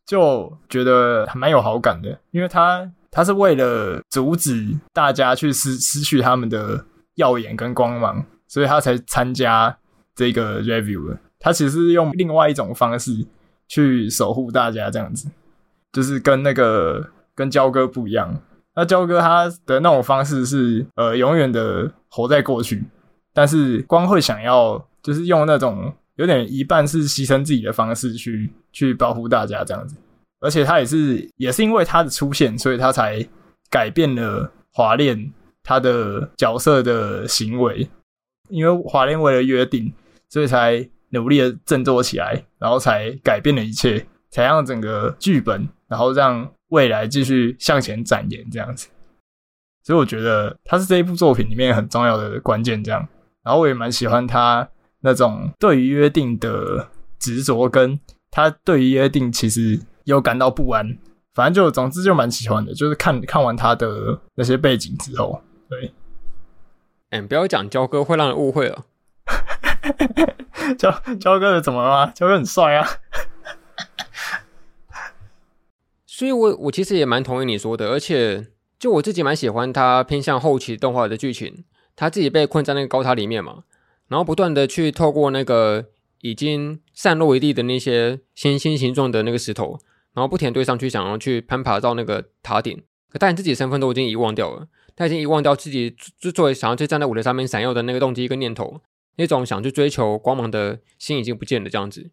[0.05, 9.79] 就觉得还蛮有好感的，因为他他是为了阻止大家去失失去他们的耀眼跟光芒，所以他才参加
[10.17, 11.17] 这个 review 的。
[11.39, 13.25] 他其实用另外一种方式
[13.69, 15.31] 去守护大家，这样子，
[15.93, 18.43] 就是跟那个跟焦哥不一样。
[18.75, 22.83] 那焦哥他的那种方式是呃永远的活在过去。
[23.33, 29.97] 但是光会想要，就是用那种有点一半是牺牲自己的方式去去保护大家这样子，
[30.41, 33.27] 而且他也是也是因为他的出现，所以他才
[33.71, 37.89] 改变了华恋他的角色的行为，
[38.51, 39.93] 因为华恋为了约定，
[40.29, 48.89] 所以才努力的振作起来，然后才改变了一切，才让整个剧本，然后让未来继续向前展延这样子。
[49.83, 53.07] 所以我觉得他是这一部作品里面很重要的关键，这样。
[53.45, 54.69] 然后我也蛮喜欢他
[55.07, 60.99] 那种对于约定的执着，跟他对于约定其实有感到不安。
[61.33, 65.93] 反正就总之就蛮喜欢的，就是看看完他的那些背景之后，对。
[67.11, 68.85] 哎，不要讲焦哥会让人误会了。
[70.77, 70.91] 焦
[71.21, 72.13] 焦哥的怎么了吗？
[72.13, 72.85] 焦哥很帅啊。
[76.05, 81.65] 所以我我其实也蛮同意你说的，而且就我自己蛮喜欢他偏向后期动画的剧情。
[81.95, 83.63] 他自己被困在那个高塔里面嘛，
[84.09, 85.87] 然后不断的去透过那个
[86.21, 89.79] 已经散落一地的那些星星形状的那个石头，
[90.15, 92.83] 然后不停堆上去，想要去攀爬到那个塔顶。
[93.11, 98.81] 可但自己身份都已经遗忘掉了，他已经遗忘掉自己就作为想要去站在舞台上面闪耀的那个动机跟念头，
[99.17, 102.11] 那种想去追求光芒的心已经不见了，这样子，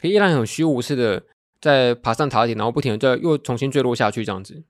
[0.00, 1.22] 可以依然很虚无似的
[1.60, 4.62] 在爬上塔顶，然后不停的再又重新坠落下去，这样子，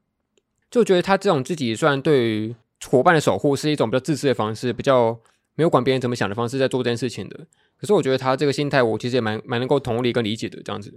[0.71, 2.55] 就觉得他这种自己虽然对于。
[2.91, 5.19] 伙伴的守护是一种比较自私的方式，比较
[5.57, 7.37] 没有管别人怎么想的方式在做这件事情的。
[7.81, 10.95] 可是我觉得他这个心态，我其实也蛮蛮能够同理跟理解的这样子。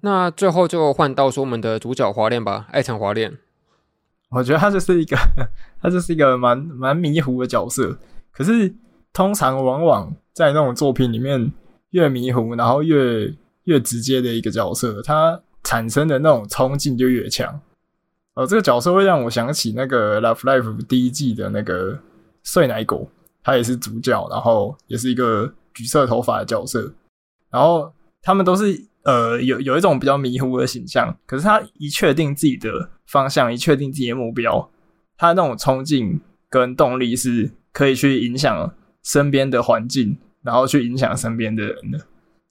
[0.00, 3.38] 那最后就换到说我们的主角华恋吧，爱场华恋。
[4.30, 5.16] 我觉得他就是一个，
[5.80, 7.98] 他就是一个蛮蛮迷糊的角色。
[8.32, 8.74] 可是
[9.12, 11.52] 通常往往在那种作品里面，
[11.90, 13.32] 越迷糊，然后越
[13.64, 17.60] 越直接的一个角色，他产生的那种冲劲就越强。
[18.34, 22.00] 哦，这个角色会让我想起那个《Love Life》第一季的那个
[22.42, 23.10] 碎奶狗，
[23.42, 26.92] 他也是主角，然后也是一个橘色头发的角色。
[27.50, 34.70] 然后他们都是呃有有一种比较迷糊的形象，可是他一确定自己的方向，一确定自己的目标，
[35.16, 41.98] 他那种冲劲跟动力是可以去影响身边的环境，然后去影响身边的人的。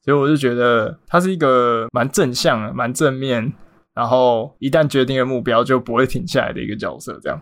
[0.04, 3.54] 所以我就觉得他是一个蛮正向、蛮正面。
[3.94, 7.42] 然后一旦决定了目标，就不会停下来的一个角色，这样。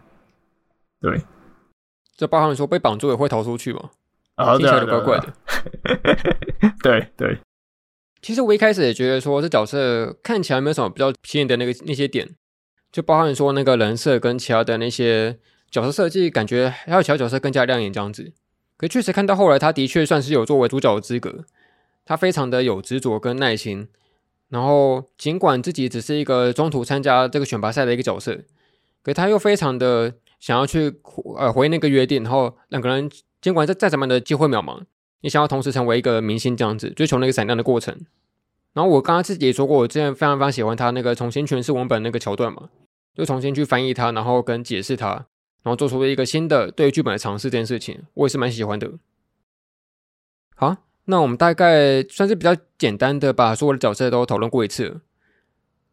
[1.00, 1.22] 对，
[2.20, 3.91] 这包含说被绑住也会逃出去嘛？
[4.36, 5.34] 啊，听起来怪怪的。
[6.84, 7.38] 对 对。
[8.22, 12.28] 其实我一开始也觉得说，这角色看起来没有什么比较吸引的那个那些点，
[12.91, 15.39] 就包含说那个人设跟其他的那些
[15.72, 18.34] 角色设计，感觉还有其他角色更加亮眼这样子。
[18.76, 21.45] 可确实看到后来，他的确算是有作为主角的资格，
[22.03, 23.88] 他非常的有执着跟耐心。
[24.49, 28.39] 然后，尽管自己只是一个中途参加这个选拔赛的一个角色，
[29.03, 31.00] 可他又非常的想要去
[31.38, 33.10] 呃回那个约定，然后两个人
[33.42, 34.82] 尽管再再怎么的机会渺茫，
[35.22, 37.96] 也想要同时成为一个明星这样子，追求那个闪亮的过程。
[38.74, 42.70] 然后我刚刚自己也说过，我之前非常非常喜欢他那个重新诠释文本那个桥段嘛，
[43.14, 45.10] 就重新去翻译它，然后跟解释它，
[45.64, 48.92] 然后做出了一个新的对于剧本的尝试这件事情，我也是蛮喜欢的。
[50.56, 50.78] 好。
[51.06, 55.02] 那我们大概算是比较简单的把所有的角色都讨论过一次。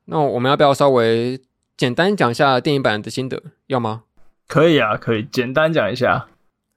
[0.04, 1.40] 那我们要不要稍微
[1.74, 3.42] 简单讲一下电影版的心得？
[3.68, 4.04] 要吗？
[4.48, 6.28] 可以啊，可以简单讲一下。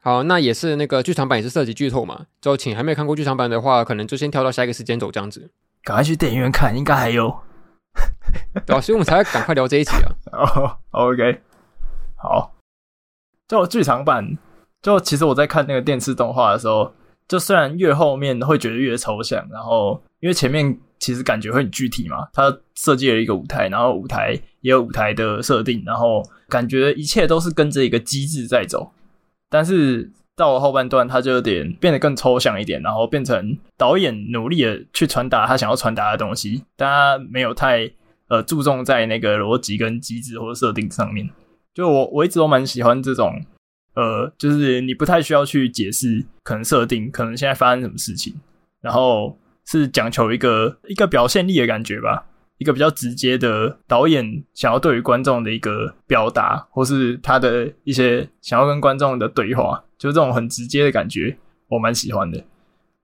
[0.02, 5.52] 好，那也是那个剧场版也是涉及剧透嘛，就请还没有看过剧场版的话，可能就先跳到下一个时间轴这样子。
[5.84, 7.34] 赶快去电影院看，应该还有。
[8.66, 10.12] 对 啊，所以我们才会赶快聊这一集啊。
[10.32, 11.42] 哦，OK，
[12.16, 12.56] 好。
[13.48, 14.38] 就剧场版，
[14.82, 16.94] 就其实我在看那个电视动画的时候。
[17.28, 28.92] 就虽然越后面会觉得越抽象，然后因为前面其实感觉会很具体嘛，他设计了一个舞台，然后舞台也有舞台的设定，然后感觉一切都是跟着一个机制在走。
[29.50, 37.92] 但是到了后半段，他就有点变得更抽象一点，然后变成导演努力的去传达他想要传达的东西，但他没有太
[38.28, 41.30] 呃注重在那个逻辑跟机制或者设定上面，
[41.74, 43.42] 就我我一直都蛮喜欢这种，
[43.96, 48.34] 呃，就是你不太需要去解释可能设定，可能现在发生什么事情，
[48.82, 49.38] 然后
[49.70, 52.26] 是讲求一个一个表现力的感觉吧，
[52.58, 62.44] 一个比较直接的导演想要对于观众的一个表达，或是他的一些想要跟观众的对话，就这种很直接的感觉，我蛮喜欢的。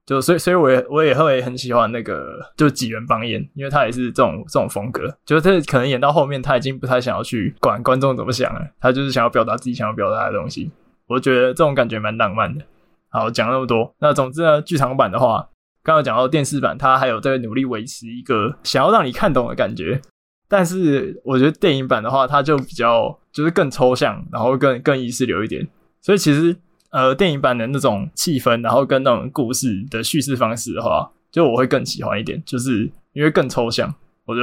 [0.04, 5.12] 就所以，所以我也我也会很喜欢那个，就几元邦彦，因为他也是这种这种风格。
[5.24, 10.70] 就是他可能演到后面，他已经不太想要去管观众怎么想了，他就是想要表达自己想要表达的东西。
[11.06, 12.64] 我觉得这种感觉蛮浪漫的。
[13.08, 15.48] 好，讲那么多，那总之呢，剧场版的话，
[15.86, 20.02] 刚刚讲到电视版，它还有在努力维持一个想要让你看懂的感觉。
[20.48, 25.66] 但是我觉得电影版的话，它就比较就是更抽象，然后更更意识流一点。
[26.02, 26.56] 所以其实。
[26.90, 33.92] 呃，电影版的那种气氛，然后跟那种故事的叙事方式的话，就我会更喜欢一点，就是因为更抽象，
[34.24, 34.40] 我就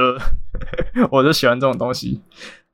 [1.10, 2.20] 我就喜欢这种东西。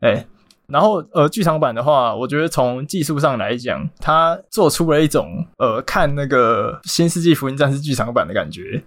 [0.00, 0.26] 哎、
[0.72, 8.82] 然后呃，剧场版的话，我觉得从技术上来讲，它做出了一种呃，看那个《新世纪福音战士》剧场版的感觉，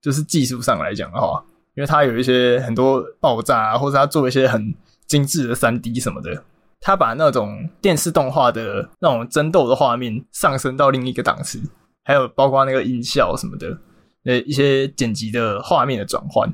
[0.00, 4.74] 就是技术上来讲的话，因为它有一些很多爆炸啊，或者它做一些很
[5.06, 6.42] 精致的三 D 什么的。
[6.80, 11.58] 它把那种电视动画的那种争斗的画面上升到另一个档次，
[12.04, 13.78] 还有包括那个音效什么的，
[14.24, 16.52] 呃，一些剪辑的画面的转换，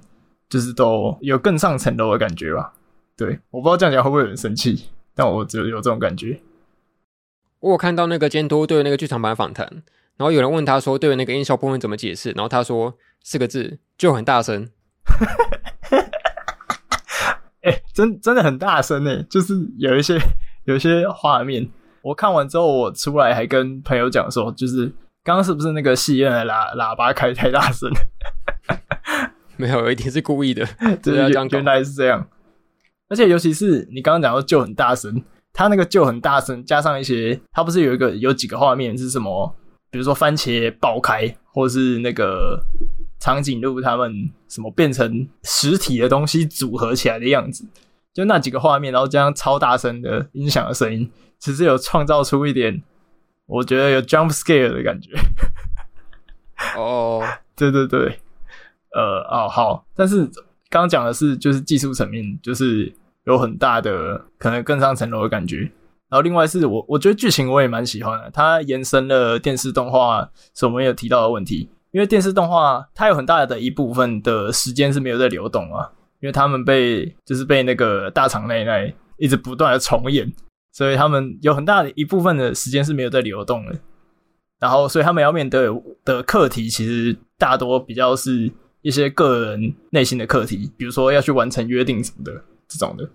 [0.49, 2.73] 就是都有更上层楼的感觉吧。
[3.21, 6.41] 对，我不知道这样讲会不会有人生气，但我只有有这种感觉。
[7.59, 9.71] 我有看到那个监督对那个剧场版访谈，
[10.17, 14.71] 然后有人问他说，对那个音效部分怎么解释，然后他说四个字，就很大声。
[17.61, 20.19] 哎、 欸，真真的很大声哎，就是有一些
[20.65, 21.69] 有一些画面，
[22.01, 24.87] 我看完之后，我出来还跟朋友讲说，就是
[25.23, 27.91] 刚刚是不是那个戏院的喇喇叭开太大声？
[29.59, 30.65] 没有，一定是故意的，
[31.03, 32.27] 就是原来是这样。
[33.11, 39.55] 而且尤其是你刚刚讲到就很大声，他那个就很大声，加上一些，他不是有一个有几个画面是什么？
[39.91, 42.65] 比如说番茄爆开，或是那个。
[43.23, 47.67] 长颈鹿他们什么变成实体的东西组合起来的样子，
[48.15, 52.83] 就那几个画面，然后这样超大声的音响的声音，其实有创造出一点，
[53.45, 55.11] 我觉得有 jump scare 的感觉。
[56.79, 57.23] 哦，
[57.55, 58.19] 对对对，
[58.95, 60.25] 呃，哦好，但是
[60.71, 62.91] 刚刚讲的是就是技术层面，就是
[63.25, 65.71] 有很大的可能更上层楼的感觉。
[66.09, 71.69] 然后另外是我我觉得剧情我也蛮喜欢的，它延伸了电视动画所我们有提到的问题。
[71.93, 75.91] 因为电视动画它有很大的一部分的时间是没有在流动啊，
[76.21, 80.33] 因为他们被就是被那个大场内内一直不断的重演，
[80.73, 83.77] 所以他们有很大的一部分的时间是没有在流动的。
[84.61, 85.69] 然后，所以他们要面对
[86.05, 88.49] 的课题其实大多比较是
[88.83, 92.33] 一些个人内心的课题，比如说要去完成约定什么的
[92.71, 93.07] 这种的。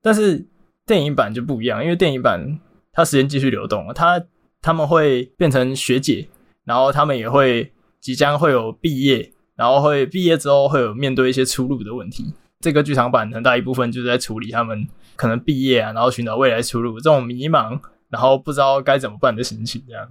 [0.00, 0.46] 但是
[0.86, 2.58] 电影版就不一样，因为电影版
[2.90, 4.24] 它时间继续流动，它
[4.62, 6.26] 他们会变成学姐，
[6.64, 7.70] 然后他们也会。
[8.04, 12.34] 即将会有毕业，然后会毕业之后会有面对一些出路的问题。
[12.60, 14.86] 这个剧场版很大一部分就是在处理他们
[15.16, 17.80] 可能毕业啊，然后寻找未来出路这种迷茫，
[18.10, 19.82] 然后不知道该怎么办的心情。
[19.88, 20.06] 这样，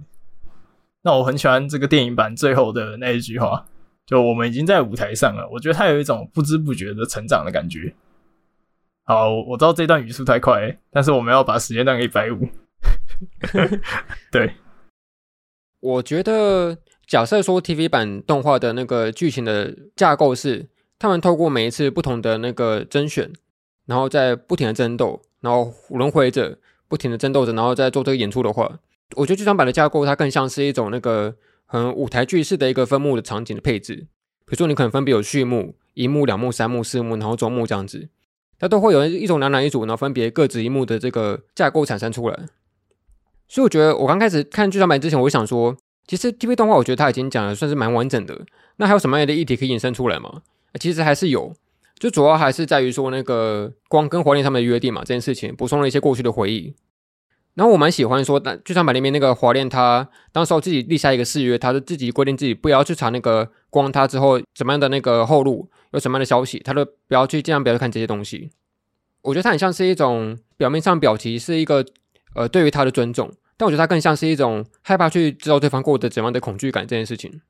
[1.02, 3.64] 那我很喜欢这个电影版最后的那一句话，
[4.04, 5.48] 就我们已经在舞台上了。
[5.52, 7.94] 我觉得它有一种不知不觉的成长的感觉。
[9.04, 12.48] 好，我知道这段语速太快，但是我们要把时间让给一百五。
[14.32, 14.54] 对，
[15.80, 16.78] 我觉得。
[17.06, 20.66] 假设说 TV 版动画的那个剧情的架构是，
[20.98, 23.30] 他们透过每一次不同的那个甄选，
[23.84, 28.78] 然后在不停的争斗，然后轮回着不停的争斗着，然后再做这个演出的话，
[29.16, 31.36] 我觉得剧场版的架构它更像是一种那个
[31.66, 34.06] 很舞台剧式的一个分幕的场景的配置。
[34.46, 38.08] 比如说你可能分别有序幕、一幕、两幕、三幕、四幕，然后终幕这样子，
[38.58, 42.36] 它都会有一种两两一组，然后分别各执一幕的这个架构产生出来。
[43.48, 45.76] 所以我觉得我刚开始看剧场版之前，我就想说。
[46.06, 48.38] 其实 TV 动画，我觉得它已经讲的算是蛮完整的。
[48.76, 50.42] 那还有什么样的议题可以引申出来吗？
[50.78, 51.54] 其实还是有，
[51.98, 56.74] 就主要还是在于说那个光跟华恋他们的约定嘛，这件事情补充了一些过去的回忆。
[57.54, 68.50] 然后我蛮喜欢说，那剧场版里面那个华恋，他当时候自己立下一个誓约，他就自己规定自己不要去查那个光他之后怎么样的那个后路，有什么样的消息，他都不要去，尽量不要去看这些东西。
[69.22, 71.84] 我觉得他很像是一种表面上表题是一个
[72.34, 73.32] 呃对于他的尊重。
[73.56, 77.40] 但我觉得他更像是一种害怕去知道对方过得怎样的恐惧感这件事情，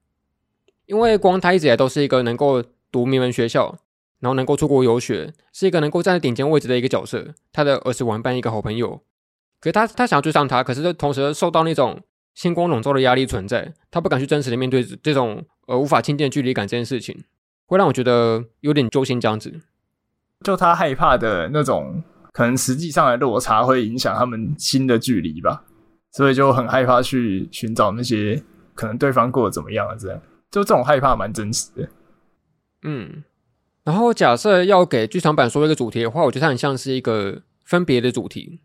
[0.84, 3.78] 因为光他一直以来都是一个能够读名门学校，
[4.20, 7.34] 然后能够出国游学，是一个能够站在顶尖位置的一个角色。
[7.50, 9.00] 他的儿时玩伴一个好朋友，
[9.58, 11.98] 可是他他想要追上他，可是同时受到那种
[12.34, 17.24] 星光笼罩的压力存在，他不敢去真实的面对这种呃无法亲近的距离感这件事情，
[17.66, 19.60] 会让我觉得有点揪心这样子。
[20.44, 22.02] 就他害怕的那种
[22.32, 25.64] 可能实际上的落差会影响他们心的距离吧，
[26.12, 28.42] 所以就很害怕去寻找那些
[28.74, 31.88] 可能对方过得怎么样啊，这样就这种害怕蛮真实的。
[32.82, 33.24] 嗯，
[33.84, 38.60] 然后假设要给剧场版说一个主题的话，我觉得它很像是一个分别的主题，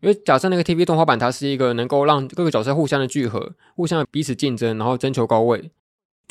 [0.00, 5.70] 因为假设那个 TV 动画版它是一个能够让各个角色互相的聚合、互相彼此竞争，然后争求高位。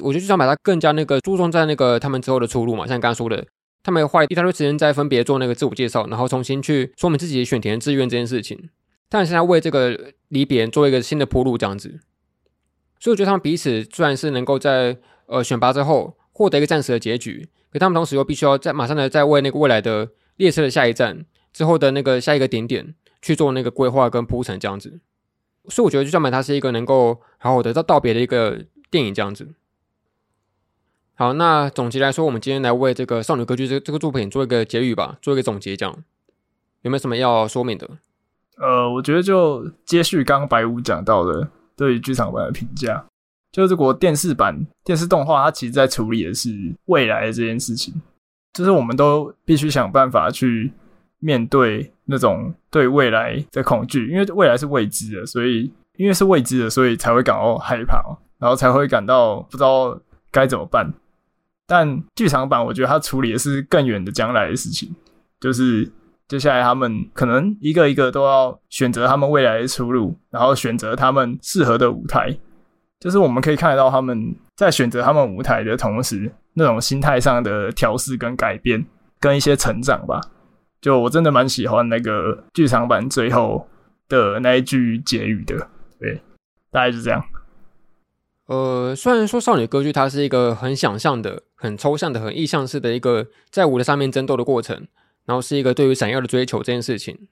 [0.01, 3.45] 我觉得剧场版它更加那个注重在那个他们之后的出路嘛，像你刚刚说的，
[3.83, 8.69] 他们花一大堆时间在分别做那个自我介绍，然后重新去说明自己选填志愿这件事情，
[9.09, 11.99] 但是他为这个离别做一个新的铺路这样子。
[12.99, 16.17] 所以我觉得他们彼此虽然是能够在呃选拔之后。
[16.35, 21.23] 获得一个暂时的结局，可他们同时又必须要在马上的在为那个未来的列车的下一站
[21.53, 24.99] 之后的那个下一个点点去做那个规划跟铺陈这样子，
[25.69, 29.47] 所以我觉得剧场版它是一个能够好好的到道别的一个电影这样子。
[31.15, 35.95] 好，那总结来说，我们今天来为这个少女歌剧这这个作品做一个结语吧，做一个总结，这样
[36.81, 37.87] 有没有什么要说明的？
[38.57, 43.05] 呃，我觉得就接续刚刚白屋讲到的对剧场版的评价。
[43.51, 46.49] 就是国电视版电视动画，它其实在处理的是
[46.85, 47.93] 未来的这件事情，
[48.51, 50.73] 就是我们都必须想办法去
[51.19, 58.01] 面对那种对未来的恐惧，因为未来是未知的，所以因为是未知的，所以才会感到害怕，
[58.39, 59.95] 然后才会感到不知道
[60.31, 60.91] 该怎么办。
[61.73, 64.95] 但剧场版，我觉得它处理的是更远的将来的事情，
[65.39, 65.91] 就是
[66.27, 72.37] 接下来他们可能一个一个都要选择他们未来的出路，然后选择他们适合的舞台。
[72.99, 78.85] 就是我们可以看得到他们在选择他们舞台的同时，那种心态上的调试跟改变，
[79.19, 80.21] 跟一些成长吧。
[80.79, 83.67] 就我真的蛮喜欢那个剧场版最后
[84.07, 85.67] 的那一句结语的，
[85.99, 86.21] 对，
[86.71, 87.23] 大概是这样。
[88.45, 94.85] 呃，虽然说少女歌剧它是一个很想象的、很抽象的、很意象式的一个在舞台上面争斗的过程，
[95.23, 97.29] 然后是一个对于闪耀的追求这件事情，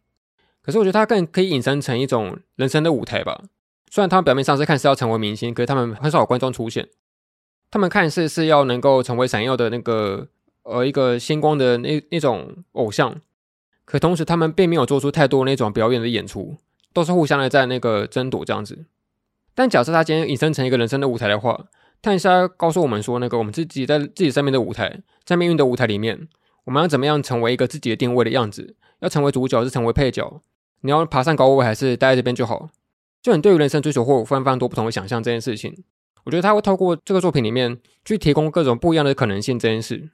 [0.62, 3.44] 可是我觉得它更可以引申成一种人生的舞台吧。
[3.90, 6.88] 虽然他们表面上是看似要成为明星，可是他们很少有观众出现。
[7.70, 10.30] 他们看似是要能够成为闪耀的那个
[10.64, 13.20] 呃一个星光的那那种偶像，
[13.84, 16.56] 可同时他们并没有做出太多那种表演的演出，
[16.94, 18.86] 都是互相的在那个争夺这样子。
[19.54, 21.66] 但假设他今天引申成一个人生的舞台的话，
[22.02, 26.28] 他是要告诉我们说，那个我们自己在自己身边的舞台，在命运的舞台里面，
[26.64, 28.76] 我们要怎么样成为一个自己的定位的样子？
[29.00, 30.42] 要成为主角，还是成为配角？
[30.82, 32.70] 你要爬上高位，还是待在这边就好？
[33.22, 35.84] 就你对于人生追求会有非常非常多不同的想象这件事情，
[36.24, 40.10] 我觉得他会透过这个作品里面去提供各种不一样的可能性这件事。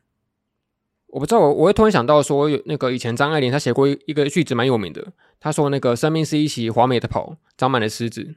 [1.07, 8.35] 我不知道我我会突然想到说，有那个以前张爱玲她写过一个句子蛮有名的，她说那个生命是一袭华美的袍，长满了虱子。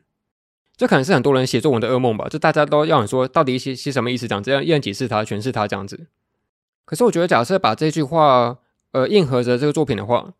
[0.81, 2.27] 这可能是很多人写作文的噩梦吧？
[2.27, 6.07] 就大家都要你说到底写写什么意思，讲这样一人解释他，诠释他这样子。
[6.87, 8.57] 可是我觉得假设把这句话
[8.93, 10.33] 呃硬合着这个作品的话，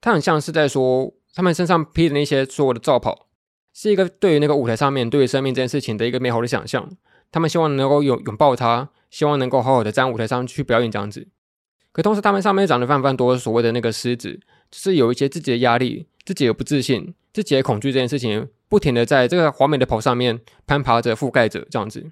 [0.00, 3.28] 它很像是在说他们身上披的那些所有的罩袍。
[3.72, 6.90] 是一个对于那个舞台上面对于生命这件事情的一个美好的想象，
[7.30, 11.28] 他们希望能够拥拥抱它，希望能够好好的在舞台上去表演这样子。
[11.92, 14.40] 可同时，他们上面长得非常非常多所谓的那个狮子，
[14.72, 22.10] 就是有一些自己的压力、自己的不自信、自己的恐惧这件事情，不停的在这个华美的跑上面攀爬着、覆盖着这样子。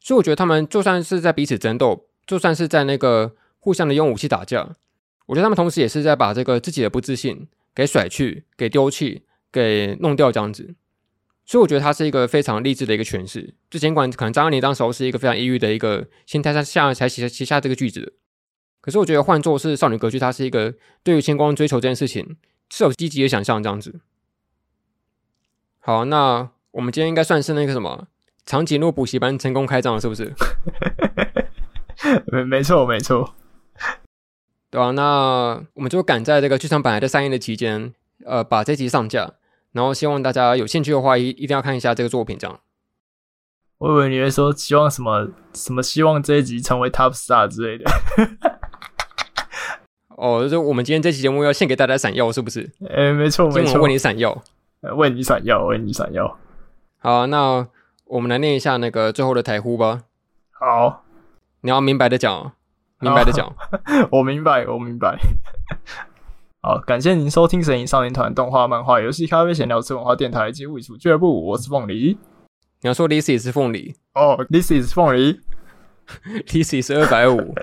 [0.00, 4.76] 所以我觉得他们就算是在彼此争斗，就算是在那个互相的用武器打架，
[5.26, 9.22] 我觉得他们同时也是在把这个自己的不自信给甩去、给丢弃。
[9.54, 10.74] 给弄掉这样子，
[11.44, 13.54] 所以我觉得它是一个非常励志的一个诠释。
[13.68, 18.14] 就尽管可能张爱玲当时候是一个非常抑郁的一个心态下才写写下这个句子，
[18.80, 22.38] 可是我觉得换作是少女歌剧，它是一个对于星光追求这件事情
[22.70, 24.00] 是有积极的想象这样子。
[25.84, 28.06] 好，那我们今天应该算是那个什么
[28.46, 30.32] 长颈鹿补习班成功开张了，是不是？
[32.26, 33.34] 没没错没错，
[34.70, 37.92] 对啊，那我们就赶在这个剧场版还在上映的期间，
[38.24, 39.32] 呃，把这集上架。
[39.72, 42.38] 然后希望大家有兴趣的话，一一定要看一下这个作品。
[42.38, 42.60] 这样，
[43.78, 47.90] 我以为你会说希望什么什么，希望这一集成为 Top Star 之类的。
[50.10, 52.70] 哦，就我们今天这期节目要献给大家闪耀，是不是？
[52.88, 54.42] 哎，没错没错，为你闪耀，
[54.96, 56.36] 为你闪耀，为你闪耀。
[56.98, 57.66] 好，那
[58.06, 60.02] 我们来念一下那个最后的台呼吧。
[60.50, 61.04] 好，
[61.60, 62.52] 你要明白的讲，
[63.00, 63.54] 明白的讲。
[64.10, 65.18] 我明白，我明白。
[66.60, 71.46] 好，感谢您收听神隐少年团动画、漫画、游戏、咖啡闲聊吃文化电台及物理俱乐部。
[71.46, 72.18] 我是凤梨。
[72.80, 75.40] 你要说 This is 凤梨哦，This is 凤梨，
[76.46, 77.54] This is 二百五。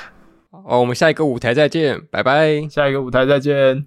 [0.50, 2.66] 哦，我们下一个舞台再见，拜拜。
[2.68, 3.86] 下一个舞台再见。